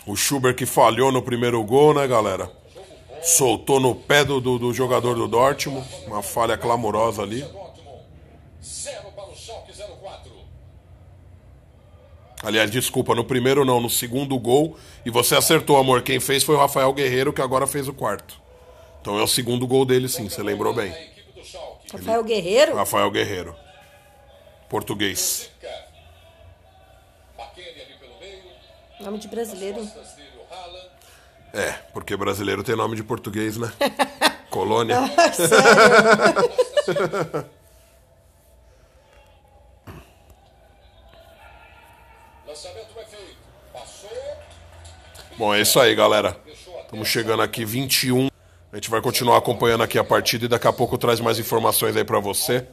O 0.05 0.15
Schubert 0.15 0.55
que 0.55 0.65
falhou 0.65 1.11
no 1.11 1.21
primeiro 1.21 1.61
gol, 1.65 1.93
né, 1.93 2.07
galera? 2.07 2.49
Soltou 3.21 3.79
no 3.79 3.93
pé 3.93 4.23
do, 4.23 4.39
do, 4.39 4.57
do 4.57 4.73
jogador 4.73 5.15
do 5.15 5.27
Dortmund. 5.27 5.85
Uma 6.05 6.23
falha 6.23 6.57
clamorosa 6.57 7.21
ali. 7.21 7.41
Dortmund. 7.41 8.01
Zero 8.63 9.11
para 9.11 9.29
o 9.29 9.35
Schalke 9.35 9.73
04. 9.73 10.31
Aliás, 12.43 12.69
desculpa, 12.69 13.15
no 13.15 13.23
primeiro 13.23 13.65
não, 13.65 13.81
no 13.81 13.89
segundo 13.89 14.37
gol. 14.37 14.77
E 15.05 15.09
você 15.09 15.35
acertou, 15.35 15.77
amor. 15.77 16.01
Quem 16.01 16.19
fez 16.19 16.43
foi 16.43 16.55
o 16.55 16.59
Rafael 16.59 16.93
Guerreiro, 16.93 17.33
que 17.33 17.41
agora 17.41 17.65
fez 17.65 17.87
o 17.87 17.93
quarto. 17.93 18.39
Então 19.01 19.17
é 19.19 19.23
o 19.23 19.27
segundo 19.27 19.65
gol 19.65 19.85
dele, 19.85 20.07
sim, 20.07 20.29
você 20.29 20.43
lembrou 20.43 20.73
bem. 20.73 20.93
Rafael 21.91 22.23
Guerreiro? 22.23 22.75
Rafael 22.75 23.09
Guerreiro. 23.09 23.55
Português. 24.69 25.49
Nome 28.99 29.19
de 29.19 29.27
brasileiro. 29.27 29.87
É, 31.53 31.71
porque 31.93 32.17
brasileiro 32.17 32.63
tem 32.63 32.75
nome 32.75 32.95
de 32.95 33.03
português, 33.03 33.57
né? 33.57 33.71
Colônia. 34.49 34.99
Lançamento 34.99 35.51
é 37.53 37.56
Bom, 45.37 45.53
é 45.53 45.61
isso 45.61 45.79
aí, 45.79 45.93
galera. 45.93 46.35
Estamos 46.83 47.07
chegando 47.07 47.43
aqui 47.43 47.63
21. 47.63 48.29
A 48.71 48.75
gente 48.75 48.89
vai 48.89 49.01
continuar 49.01 49.37
acompanhando 49.37 49.83
aqui 49.83 49.99
a 49.99 50.03
partida 50.03 50.45
e 50.45 50.47
daqui 50.47 50.67
a 50.67 50.73
pouco 50.73 50.97
traz 50.97 51.19
mais 51.19 51.37
informações 51.37 51.95
aí 51.95 52.03
pra 52.03 52.19
você. 52.19 52.65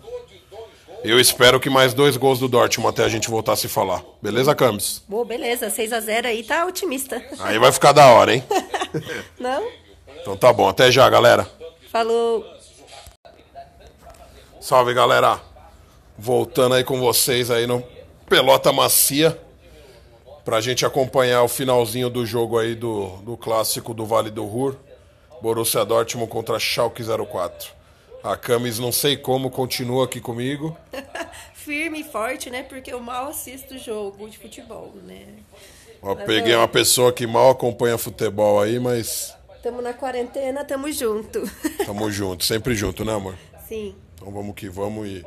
Eu 1.04 1.20
espero 1.20 1.60
que 1.60 1.68
mais 1.68 1.92
dois 1.92 2.16
gols 2.16 2.38
do 2.38 2.48
Dortmund 2.48 2.88
até 2.88 3.04
a 3.04 3.08
gente 3.10 3.28
voltar 3.28 3.52
a 3.52 3.56
se 3.56 3.68
falar. 3.68 4.02
Beleza, 4.22 4.54
Camis? 4.54 5.02
Boa, 5.06 5.24
beleza. 5.24 5.68
6x0 5.68 6.24
aí 6.24 6.42
tá 6.42 6.64
otimista. 6.64 7.22
Aí 7.40 7.58
vai 7.58 7.70
ficar 7.70 7.92
da 7.92 8.06
hora, 8.06 8.34
hein? 8.34 8.42
Não? 9.38 9.68
Então 10.22 10.34
tá 10.34 10.50
bom. 10.50 10.66
Até 10.66 10.90
já, 10.90 11.08
galera. 11.10 11.46
Falou. 11.92 12.42
Salve, 14.58 14.94
galera. 14.94 15.38
Voltando 16.16 16.74
aí 16.74 16.84
com 16.84 16.98
vocês 16.98 17.50
aí 17.50 17.66
no 17.66 17.84
Pelota 18.26 18.72
Macia. 18.72 19.38
Pra 20.44 20.60
gente 20.60 20.84
acompanhar 20.84 21.42
o 21.42 21.48
finalzinho 21.48 22.10
do 22.10 22.26
jogo 22.26 22.58
aí 22.58 22.74
do, 22.74 23.08
do 23.22 23.36
clássico 23.36 23.94
do 23.94 24.04
Vale 24.04 24.30
do 24.30 24.44
Ruhr. 24.44 24.76
Borussia 25.40 25.84
Dortmund 25.84 26.30
contra 26.30 26.58
Schalke 26.58 27.02
04. 27.02 27.72
A 28.22 28.36
Camis, 28.36 28.78
não 28.78 28.92
sei 28.92 29.16
como, 29.16 29.50
continua 29.50 30.04
aqui 30.04 30.20
comigo. 30.20 30.76
Firme 31.54 32.00
e 32.00 32.04
forte, 32.04 32.50
né? 32.50 32.62
Porque 32.62 32.92
eu 32.92 33.00
mal 33.00 33.28
assisto 33.28 33.78
jogo 33.78 34.28
de 34.28 34.38
futebol, 34.38 34.92
né? 35.04 35.26
Ó, 36.02 36.14
peguei 36.14 36.54
uma 36.54 36.68
pessoa 36.68 37.12
que 37.12 37.26
mal 37.26 37.50
acompanha 37.50 37.96
futebol 37.96 38.60
aí, 38.60 38.78
mas 38.78 39.34
Tamo 39.62 39.80
na 39.80 39.94
quarentena, 39.94 40.62
tamo 40.62 40.92
junto. 40.92 41.40
tamo 41.86 42.10
junto, 42.10 42.44
sempre 42.44 42.74
junto, 42.74 43.02
né, 43.02 43.14
amor? 43.14 43.34
Sim. 43.66 43.94
Então 44.14 44.30
vamos 44.30 44.54
que 44.54 44.68
vamos 44.68 45.08
e 45.08 45.24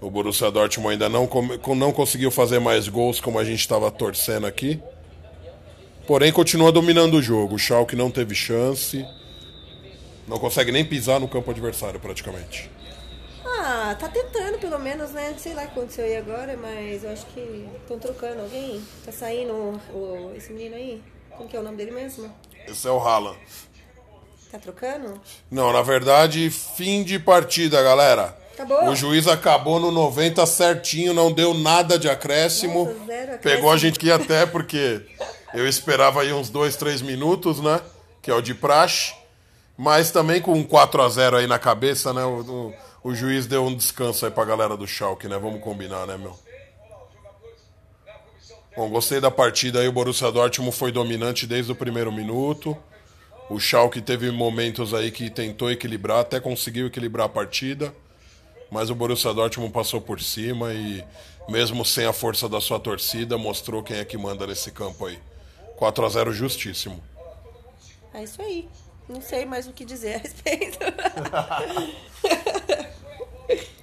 o 0.00 0.10
Borussia 0.10 0.50
Dortmund 0.50 0.92
ainda 0.92 1.08
não, 1.08 1.28
não 1.76 1.92
conseguiu 1.92 2.30
fazer 2.30 2.58
mais 2.58 2.88
gols 2.88 3.20
como 3.20 3.38
a 3.38 3.44
gente 3.44 3.60
estava 3.60 3.90
torcendo 3.90 4.46
aqui. 4.46 4.80
Porém, 6.06 6.32
continua 6.32 6.70
dominando 6.70 7.14
o 7.14 7.22
jogo. 7.22 7.56
O 7.56 7.58
Schalke 7.58 7.96
não 7.96 8.10
teve 8.10 8.34
chance. 8.34 9.04
Não 10.28 10.38
consegue 10.38 10.70
nem 10.70 10.84
pisar 10.84 11.18
no 11.18 11.28
campo 11.28 11.50
adversário, 11.50 11.98
praticamente. 11.98 12.70
Ah, 13.44 13.96
tá 13.98 14.08
tentando 14.08 14.58
pelo 14.58 14.78
menos, 14.78 15.10
né? 15.12 15.34
Sei 15.38 15.54
lá 15.54 15.62
o 15.62 15.66
que 15.66 15.72
aconteceu 15.78 16.04
aí 16.04 16.16
agora, 16.16 16.56
mas 16.56 17.02
eu 17.02 17.10
acho 17.10 17.26
que 17.26 17.66
estão 17.80 17.98
trocando 17.98 18.42
alguém. 18.42 18.82
Tá 19.04 19.10
saindo 19.12 19.52
o, 19.52 19.96
o- 19.96 20.34
esse 20.36 20.52
menino 20.52 20.76
aí? 20.76 21.02
Como 21.36 21.48
que 21.48 21.56
é 21.56 21.60
o 21.60 21.62
nome 21.62 21.76
dele 21.76 21.90
mesmo? 21.90 22.30
Esse 22.68 22.86
é 22.86 22.90
o 22.90 22.98
Haaland. 22.98 23.38
Tá 24.50 24.58
trocando? 24.58 25.20
Não, 25.50 25.72
na 25.72 25.82
verdade, 25.82 26.48
fim 26.50 27.02
de 27.02 27.18
partida, 27.18 27.82
galera. 27.82 28.36
Acabou? 28.56 28.88
O 28.88 28.96
juiz 28.96 29.26
acabou 29.28 29.78
no 29.78 29.90
90 29.90 30.44
certinho, 30.46 31.12
não 31.12 31.30
deu 31.30 31.52
nada 31.52 31.98
de 31.98 32.08
acréscimo. 32.08 32.86
Nossa, 32.86 33.00
acréscimo. 33.02 33.38
Pegou 33.38 33.70
a 33.70 33.76
gente 33.76 33.96
aqui 33.98 34.10
até 34.10 34.46
porque 34.46 35.02
eu 35.52 35.68
esperava 35.68 36.22
aí 36.22 36.32
uns 36.32 36.48
2, 36.48 36.74
3 36.76 37.02
minutos, 37.02 37.60
né? 37.60 37.80
Que 38.22 38.30
é 38.30 38.34
o 38.34 38.40
de 38.40 38.54
praxe. 38.54 39.14
Mas 39.76 40.10
também 40.10 40.40
com 40.40 40.52
um 40.54 40.62
4 40.64 41.02
a 41.02 41.08
0 41.08 41.36
aí 41.36 41.46
na 41.46 41.58
cabeça, 41.58 42.12
né? 42.14 42.24
O, 42.24 42.40
o- 42.40 42.74
o 43.10 43.14
juiz 43.14 43.46
deu 43.46 43.64
um 43.64 43.74
descanso 43.76 44.24
aí 44.24 44.32
pra 44.32 44.44
galera 44.44 44.76
do 44.76 44.86
Schalke, 44.86 45.28
né? 45.28 45.38
Vamos 45.38 45.60
combinar, 45.62 46.06
né, 46.06 46.16
meu? 46.16 46.36
Bom, 48.76 48.88
gostei 48.90 49.20
da 49.20 49.30
partida 49.30 49.80
aí. 49.80 49.88
O 49.88 49.92
Borussia 49.92 50.30
Dortmund 50.32 50.74
foi 50.76 50.90
dominante 50.92 51.46
desde 51.46 51.70
o 51.72 51.74
primeiro 51.74 52.10
minuto. 52.12 52.76
O 53.48 53.58
Schalke 53.60 54.00
teve 54.00 54.30
momentos 54.30 54.92
aí 54.92 55.10
que 55.10 55.30
tentou 55.30 55.70
equilibrar, 55.70 56.18
até 56.20 56.40
conseguiu 56.40 56.86
equilibrar 56.88 57.26
a 57.26 57.28
partida. 57.28 57.94
Mas 58.70 58.90
o 58.90 58.94
Borussia 58.94 59.32
Dortmund 59.32 59.72
passou 59.72 60.00
por 60.00 60.20
cima 60.20 60.74
e, 60.74 61.04
mesmo 61.48 61.84
sem 61.84 62.06
a 62.06 62.12
força 62.12 62.48
da 62.48 62.60
sua 62.60 62.80
torcida, 62.80 63.38
mostrou 63.38 63.82
quem 63.82 63.98
é 63.98 64.04
que 64.04 64.18
manda 64.18 64.46
nesse 64.46 64.70
campo 64.70 65.06
aí. 65.06 65.18
4 65.76 66.04
a 66.04 66.08
0 66.08 66.32
justíssimo. 66.32 67.02
É 68.12 68.24
isso 68.24 68.40
aí. 68.40 68.68
Não 69.08 69.20
sei 69.20 69.44
mais 69.44 69.68
o 69.68 69.72
que 69.72 69.84
dizer 69.84 70.16
a 70.16 70.18
respeito. 70.18 70.78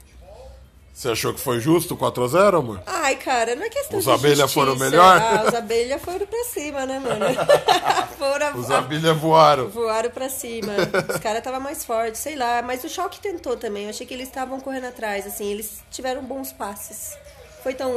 Você 1.04 1.10
achou 1.12 1.34
que 1.34 1.40
foi 1.42 1.60
justo 1.60 1.98
4 1.98 2.24
a 2.24 2.28
0 2.30 2.58
amor? 2.60 2.82
Ai, 2.88 3.18
cara, 3.18 3.58
não 3.58 3.66
é 3.66 3.70
questão 3.70 4.00
Os 4.00 4.06
de 4.06 4.12
abelha 4.12 4.36
justiça. 4.36 4.54
foram 4.54 4.78
melhor? 4.78 5.22
Ah, 5.22 5.44
os 5.50 5.54
abelha 5.54 6.00
foram 6.00 6.26
pra 6.26 6.44
cima, 6.46 6.86
né, 6.86 6.98
mano? 6.98 7.26
foram 8.18 8.58
Os 8.58 8.72
abelhas 8.72 9.18
voaram. 9.18 9.68
Voaram 9.68 10.10
pra 10.10 10.30
cima. 10.30 10.72
Os 11.10 11.18
caras 11.18 11.40
estavam 11.40 11.60
mais 11.60 11.84
fortes, 11.84 12.22
sei 12.22 12.38
lá. 12.38 12.62
Mas 12.62 12.86
o 12.86 12.88
Schalke 12.88 13.20
tentou 13.20 13.58
também. 13.58 13.84
Eu 13.84 13.90
achei 13.90 14.08
que 14.08 14.14
eles 14.14 14.30
estavam 14.30 14.62
correndo 14.62 14.86
atrás, 14.86 15.28
assim. 15.28 15.52
Eles 15.52 15.84
tiveram 15.92 16.24
bons 16.24 16.54
passes. 16.54 17.18
Foi 17.62 17.74
tão 17.74 17.92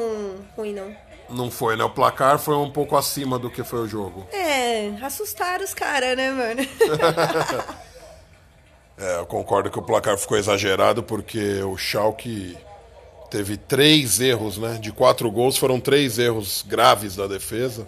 ruim, 0.57 0.75
não. 0.75 0.93
Não 1.31 1.49
foi, 1.49 1.77
né? 1.77 1.85
O 1.85 1.91
placar 1.91 2.41
foi 2.41 2.57
um 2.57 2.73
pouco 2.73 2.97
acima 2.97 3.39
do 3.39 3.49
que 3.49 3.63
foi 3.63 3.83
o 3.83 3.87
jogo. 3.87 4.27
É, 4.33 4.91
assustaram 5.01 5.63
os 5.65 5.73
caras, 5.73 6.17
né, 6.17 6.33
mano? 6.33 6.69
É, 8.99 9.19
eu 9.19 9.27
concordo 9.27 9.69
que 9.71 9.79
o 9.79 9.83
placar 9.83 10.17
ficou 10.17 10.39
exagerado 10.39 11.03
porque 11.03 11.63
o 11.63 11.77
Schalke 11.77 12.57
teve 13.37 13.59
três 13.59 14.19
erros, 14.19 14.57
né? 14.57 14.79
De 14.81 14.91
quatro 14.91 15.31
gols 15.31 15.59
foram 15.59 15.79
três 15.79 16.19
erros 16.19 16.65
graves 16.67 17.17
da 17.17 17.27
defesa. 17.27 17.87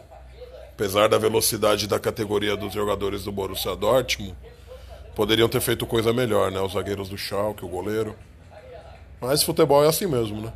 Apesar 0.75 1.09
da 1.09 1.17
velocidade 1.17 1.87
da 1.87 1.99
categoria 1.99 2.55
dos 2.55 2.75
jogadores 2.75 3.25
do 3.25 3.33
Borussia 3.33 3.75
Dortmund, 3.75 4.37
poderiam 5.17 5.49
ter 5.49 5.63
feito 5.63 5.87
coisa 5.87 6.13
melhor, 6.13 6.53
né? 6.53 6.61
Os 6.61 6.75
zagueiros 6.75 7.09
do 7.09 7.17
Schalke, 7.17 7.65
o 7.65 7.69
goleiro. 7.69 8.15
Mas 9.19 9.43
futebol 9.43 9.83
é 9.83 9.89
assim 9.89 10.07
mesmo, 10.07 10.43
né? 10.43 10.53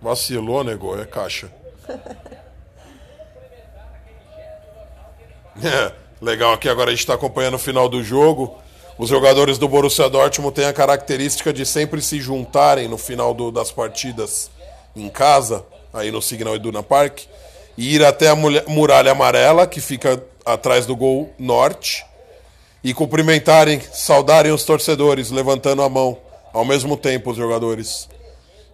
Vacilou, 0.00 0.64
negou, 0.64 0.98
é 0.98 1.04
caixa. 1.04 1.52
É, 5.62 5.92
legal 6.18 6.54
aqui 6.54 6.66
agora 6.66 6.88
a 6.88 6.92
gente 6.92 7.00
está 7.00 7.12
acompanhando 7.12 7.56
o 7.56 7.58
final 7.58 7.86
do 7.86 8.02
jogo. 8.02 8.58
Os 9.02 9.08
jogadores 9.08 9.58
do 9.58 9.66
Borussia 9.68 10.08
Dortmund 10.08 10.54
têm 10.54 10.64
a 10.64 10.72
característica 10.72 11.52
de 11.52 11.66
sempre 11.66 12.00
se 12.00 12.20
juntarem 12.20 12.86
no 12.86 12.96
final 12.96 13.34
do- 13.34 13.50
das 13.50 13.72
partidas 13.72 14.48
em 14.94 15.08
casa, 15.08 15.64
aí 15.92 16.08
no 16.12 16.22
Signal 16.22 16.54
Iduna 16.54 16.84
Park, 16.84 17.22
e 17.76 17.96
ir 17.96 18.04
até 18.04 18.28
a 18.28 18.36
muralha 18.36 19.10
amarela, 19.10 19.66
que 19.66 19.80
fica 19.80 20.22
atrás 20.46 20.86
do 20.86 20.94
gol 20.94 21.34
norte, 21.36 22.06
e 22.84 22.94
cumprimentarem, 22.94 23.80
saudarem 23.92 24.52
os 24.52 24.62
torcedores, 24.64 25.32
levantando 25.32 25.82
a 25.82 25.88
mão, 25.88 26.16
ao 26.52 26.64
mesmo 26.64 26.96
tempo 26.96 27.32
os 27.32 27.36
jogadores. 27.36 28.08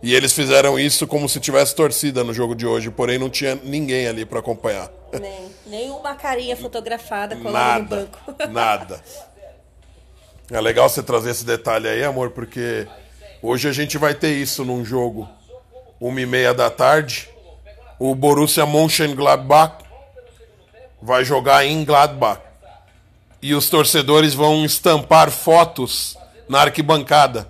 E 0.03 0.14
eles 0.14 0.35
fizeram 0.35 0.79
isso 0.79 1.07
como 1.07 1.27
se 1.27 1.41
tivesse 1.41 1.75
torcida 1.75 2.23
no 2.23 2.35
jogo 2.35 2.55
de 2.55 2.67
hoje, 2.67 2.91
porém 2.91 3.19
não 3.19 3.31
tinha 3.31 3.59
ninguém 3.64 4.07
ali 4.07 4.27
para 4.27 4.41
acompanhar. 4.41 4.91
Nem, 5.19 5.51
nenhuma 5.67 6.14
carinha 6.14 6.55
fotografada 6.55 7.35
colada 7.35 7.79
no 7.79 7.97
Nada, 7.97 7.97
banco. 7.97 8.35
nada. 8.53 9.03
É 10.51 10.61
legal 10.61 10.89
você 10.89 11.03
trazer 11.03 11.31
esse 11.31 11.45
detalhe 11.45 11.87
aí, 11.87 12.03
amor, 12.03 12.31
porque 12.31 12.87
hoje 13.43 13.69
a 13.69 13.73
gente 13.73 13.99
vai 13.99 14.15
ter 14.15 14.33
isso 14.33 14.65
num 14.65 14.83
jogo, 14.83 15.29
uma 16.01 16.21
e 16.23 16.27
meia 16.27 16.55
da 16.55 16.71
tarde. 16.71 17.29
O 17.99 18.15
Borussia 18.15 18.65
Mönchengladbach 18.65 19.85
vai 21.03 21.23
jogar 21.23 21.67
em 21.67 21.85
Gladbach. 21.85 22.41
E 23.43 23.55
os 23.55 23.69
torcedores 23.69 24.33
vão 24.33 24.65
estampar 24.65 25.31
fotos 25.31 26.17
na 26.49 26.63
arquibancada. 26.63 27.47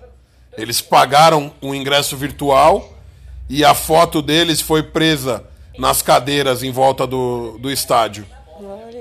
Eles 0.57 0.81
pagaram 0.81 1.53
um 1.61 1.73
ingresso 1.73 2.17
virtual 2.17 2.93
e 3.49 3.63
a 3.63 3.73
foto 3.73 4.21
deles 4.21 4.59
foi 4.59 4.83
presa 4.83 5.45
nas 5.77 6.01
cadeiras 6.01 6.63
em 6.63 6.71
volta 6.71 7.07
do, 7.07 7.57
do 7.59 7.71
estádio. 7.71 8.25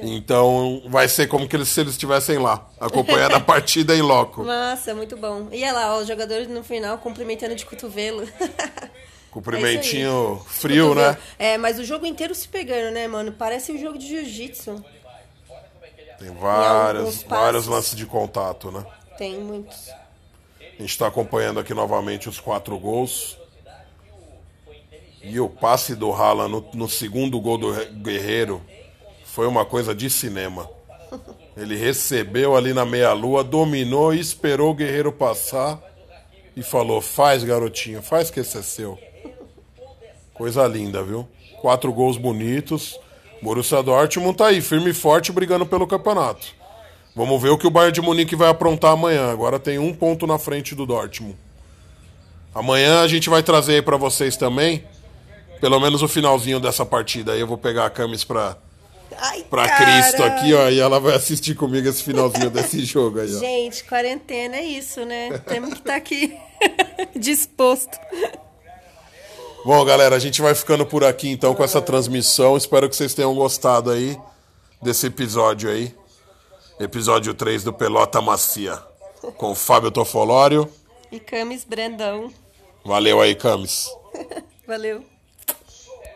Então 0.03 0.83
vai 0.87 1.09
ser 1.09 1.27
como 1.27 1.49
que 1.49 1.57
eles, 1.57 1.69
se 1.69 1.81
eles 1.81 1.93
estivessem 1.93 2.39
lá, 2.39 2.69
acompanhando 2.81 3.35
a 3.35 3.41
partida 3.41 3.95
em 3.97 4.03
loco. 4.03 4.43
Nossa, 4.45 4.95
muito 4.95 5.17
bom. 5.17 5.49
E 5.53 5.63
olha 5.63 5.73
lá, 5.73 5.95
ó, 5.97 6.01
os 6.01 6.07
jogadores 6.09 6.49
no 6.49 6.63
final 6.65 6.99
cumprimentando 6.99 7.55
de 7.55 7.65
cotovelo. 7.67 8.27
Cumprimentinho 9.31 10.43
É 10.45 10.49
frio, 10.51 10.89
Cotovelo. 10.89 11.11
né? 11.13 11.19
É, 11.39 11.59
mas 11.59 11.79
o 11.79 11.85
jogo 11.85 12.07
inteiro 12.07 12.35
se 12.35 12.49
pegando, 12.49 12.93
né, 12.95 13.07
mano? 13.07 13.31
Parece 13.33 13.71
um 13.73 13.79
jogo 13.79 13.99
de 13.99 14.07
jiu-jitsu. 14.09 14.83
Tem 16.19 16.33
passes. 16.33 17.23
vários 17.25 17.67
lances 17.67 17.95
de 17.95 18.07
contato, 18.07 18.71
né? 18.73 18.85
Tem 19.17 19.39
muitos. 19.39 19.91
A 20.61 20.81
gente 20.81 20.91
está 20.91 21.07
acompanhando 21.07 21.61
aqui 21.61 21.75
novamente 21.75 22.29
os 22.29 22.41
quatro 22.41 22.77
gols. 22.79 23.37
E 25.23 25.39
o 25.41 25.49
passe 25.49 25.95
do 25.95 26.13
Haaland 26.13 26.51
no, 26.51 26.71
no 26.75 26.89
segundo 26.89 27.39
gol 27.41 27.59
do 27.59 27.71
Re- 27.73 27.87
Guerreiro 27.87 28.63
foi 29.39 29.47
uma 29.47 29.65
coisa 29.65 29.95
de 29.95 30.11
cinema. 30.11 30.69
Ele 31.57 31.77
recebeu 31.77 32.57
ali 32.57 32.75
na 32.75 32.85
meia-lua, 32.85 33.45
dominou, 33.45 34.13
esperou 34.13 34.73
o 34.73 34.75
Guerreiro 34.75 35.13
passar 35.13 35.81
e 36.57 36.63
falou: 36.65 37.01
Faz, 37.01 37.45
garotinho, 37.45 38.03
faz 38.03 38.33
que 38.33 38.41
esse 38.41 38.59
é 38.59 38.63
seu. 38.63 38.99
Coisa 40.35 40.67
linda, 40.67 41.05
viu? 41.05 41.29
Quatro 41.61 41.93
gols 41.93 42.17
bonitos. 42.17 42.99
Borussia 43.41 43.81
Dortmund 43.81 44.37
tá 44.37 44.49
aí, 44.49 44.61
firme 44.61 44.91
e 44.91 44.93
forte, 44.93 45.31
brigando 45.31 45.65
pelo 45.65 45.87
campeonato. 45.87 46.49
Vamos 47.15 47.41
ver 47.41 47.51
o 47.51 47.59
que 47.59 47.69
o 47.69 47.71
Bayern 47.71 47.93
de 47.93 48.01
Munique 48.01 48.35
vai 48.35 48.49
aprontar 48.49 48.91
amanhã. 48.91 49.31
Agora 49.31 49.61
tem 49.61 49.79
um 49.79 49.95
ponto 49.95 50.27
na 50.27 50.37
frente 50.37 50.75
do 50.75 50.85
Dortmund. 50.85 51.37
Amanhã 52.53 53.03
a 53.03 53.07
gente 53.07 53.31
vai 53.31 53.45
trazer 53.45 53.75
aí 53.75 53.83
pra 53.83 53.97
vocês 53.97 54.37
também, 54.37 54.83
pelo 55.61 55.79
menos 55.79 56.03
o 56.03 56.09
finalzinho 56.09 56.59
dessa 56.59 56.85
partida. 56.85 57.35
Aí 57.35 57.41
eu 57.41 57.47
vou 57.47 57.57
pegar 57.57 57.87
a 57.87 57.91
Camis 57.91 58.25
pra, 58.25 58.57
Ai, 59.17 59.45
pra 59.49 59.67
cara. 59.69 59.85
Cristo 59.85 60.23
aqui, 60.23 60.55
ó, 60.55 60.69
e 60.69 60.79
ela 60.79 61.01
vai 61.01 61.15
assistir 61.15 61.55
comigo 61.55 61.89
esse 61.89 62.03
finalzinho 62.03 62.51
desse 62.51 62.85
jogo 62.87 63.21
aí, 63.21 63.35
ó. 63.35 63.39
Gente, 63.41 63.85
quarentena 63.85 64.57
é 64.57 64.65
isso, 64.65 65.05
né? 65.05 65.39
Temos 65.47 65.71
que 65.75 65.79
estar 65.81 65.97
aqui 65.97 66.37
disposto. 67.17 67.99
Bom, 69.65 69.85
galera, 69.85 70.17
a 70.17 70.19
gente 70.19 70.41
vai 70.41 70.55
ficando 70.55 70.87
por 70.87 71.05
aqui 71.05 71.29
então 71.31 71.55
com 71.55 71.65
essa 71.65 71.81
transmissão. 71.83 72.57
Espero 72.57 72.89
que 72.89 72.97
vocês 72.97 73.13
tenham 73.15 73.35
gostado 73.35 73.91
aí 73.91 74.17
desse 74.81 75.07
episódio 75.07 75.69
aí. 75.71 75.95
Episódio 76.79 77.35
3 77.35 77.65
do 77.65 77.73
Pelota 77.73 78.21
Macia. 78.21 78.79
com 79.37 79.51
o 79.51 79.55
Fábio 79.55 79.91
Tofolório. 79.91 80.71
E 81.11 81.19
Camis 81.19 81.65
Brandão. 81.65 82.33
Valeu 82.85 83.21
aí, 83.21 83.35
Camis. 83.35 83.89
Valeu. 84.67 85.05